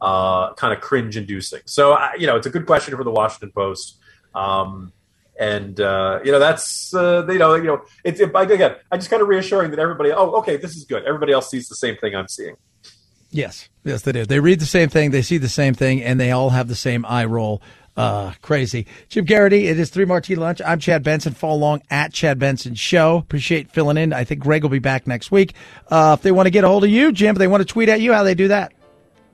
uh, 0.00 0.54
kind 0.54 0.72
of 0.72 0.80
cringe-inducing? 0.80 1.62
So, 1.64 1.94
uh, 1.94 2.10
you 2.18 2.26
know, 2.26 2.36
it's 2.36 2.46
a 2.46 2.50
good 2.50 2.66
question 2.66 2.96
for 2.96 3.04
the 3.04 3.10
Washington 3.10 3.50
Post. 3.50 3.98
Um, 4.34 4.92
and 5.38 5.80
uh, 5.80 6.18
you 6.24 6.32
know 6.32 6.40
that's 6.40 6.92
uh, 6.94 7.24
you 7.28 7.38
know 7.38 7.54
you 7.54 7.64
know 7.64 7.82
it's 8.04 8.18
it, 8.18 8.32
again 8.34 8.74
I 8.90 8.96
just 8.96 9.08
kind 9.08 9.22
of 9.22 9.28
reassuring 9.28 9.70
that 9.70 9.78
everybody 9.78 10.10
oh 10.10 10.32
okay 10.38 10.56
this 10.56 10.76
is 10.76 10.84
good 10.84 11.04
everybody 11.04 11.32
else 11.32 11.48
sees 11.48 11.68
the 11.68 11.76
same 11.76 11.96
thing 11.96 12.16
I'm 12.16 12.26
seeing. 12.26 12.56
Yes, 13.30 13.68
yes, 13.84 14.02
they 14.02 14.12
do. 14.12 14.24
They 14.24 14.40
read 14.40 14.58
the 14.58 14.66
same 14.66 14.88
thing, 14.88 15.10
they 15.10 15.22
see 15.22 15.36
the 15.36 15.50
same 15.50 15.74
thing, 15.74 16.02
and 16.02 16.18
they 16.18 16.30
all 16.30 16.50
have 16.50 16.66
the 16.66 16.74
same 16.74 17.04
eye 17.04 17.26
roll 17.26 17.62
Uh, 17.98 18.32
crazy. 18.42 18.86
Jim 19.08 19.24
Geraghty, 19.24 19.66
it 19.66 19.76
is 19.76 19.90
Three 19.90 20.04
Martini 20.04 20.38
Lunch. 20.38 20.62
I'm 20.64 20.78
Chad 20.78 21.02
Benson. 21.02 21.34
Follow 21.34 21.56
along 21.56 21.82
at 21.90 22.12
Chad 22.12 22.38
Benson 22.38 22.76
Show. 22.76 23.16
Appreciate 23.16 23.72
filling 23.72 23.96
in. 23.96 24.12
I 24.12 24.22
think 24.22 24.40
Greg 24.40 24.62
will 24.62 24.70
be 24.70 24.78
back 24.78 25.08
next 25.08 25.32
week. 25.32 25.54
Uh, 25.88 26.14
if 26.16 26.22
they 26.22 26.30
want 26.30 26.46
to 26.46 26.50
get 26.50 26.62
a 26.62 26.68
hold 26.68 26.84
of 26.84 26.90
you, 26.90 27.10
Jim, 27.10 27.34
if 27.34 27.38
they 27.40 27.48
want 27.48 27.60
to 27.60 27.64
tweet 27.64 27.88
at 27.88 28.00
you, 28.00 28.12
how 28.12 28.22
they 28.22 28.36
do 28.36 28.46
that? 28.48 28.72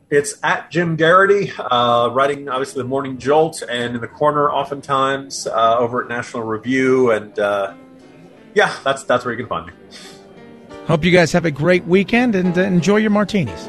It's 0.09 0.37
at 0.42 0.70
Jim 0.70 0.96
Geraghty, 0.96 1.53
uh, 1.59 2.09
writing 2.09 2.48
obviously 2.48 2.81
the 2.81 2.88
Morning 2.88 3.18
Jolt 3.18 3.62
and 3.68 3.96
in 3.96 4.00
the 4.00 4.09
corner 4.09 4.50
oftentimes 4.50 5.46
uh, 5.46 5.77
over 5.79 6.03
at 6.03 6.09
National 6.09 6.44
Review. 6.44 7.11
And 7.11 7.38
uh, 7.38 7.74
yeah, 8.55 8.74
that's, 8.83 9.05
that's 9.05 9.27
where 9.27 9.35
you 9.35 9.38
can 9.44 9.48
find 9.48 9.66
me. 9.66 9.72
Hope 10.87 11.05
you 11.05 11.11
guys 11.11 11.33
have 11.33 11.44
a 11.44 11.50
great 11.50 11.85
weekend 11.85 12.35
and 12.35 12.57
uh, 12.57 12.62
enjoy 12.62 12.96
your 12.96 13.11
martinis. 13.11 13.68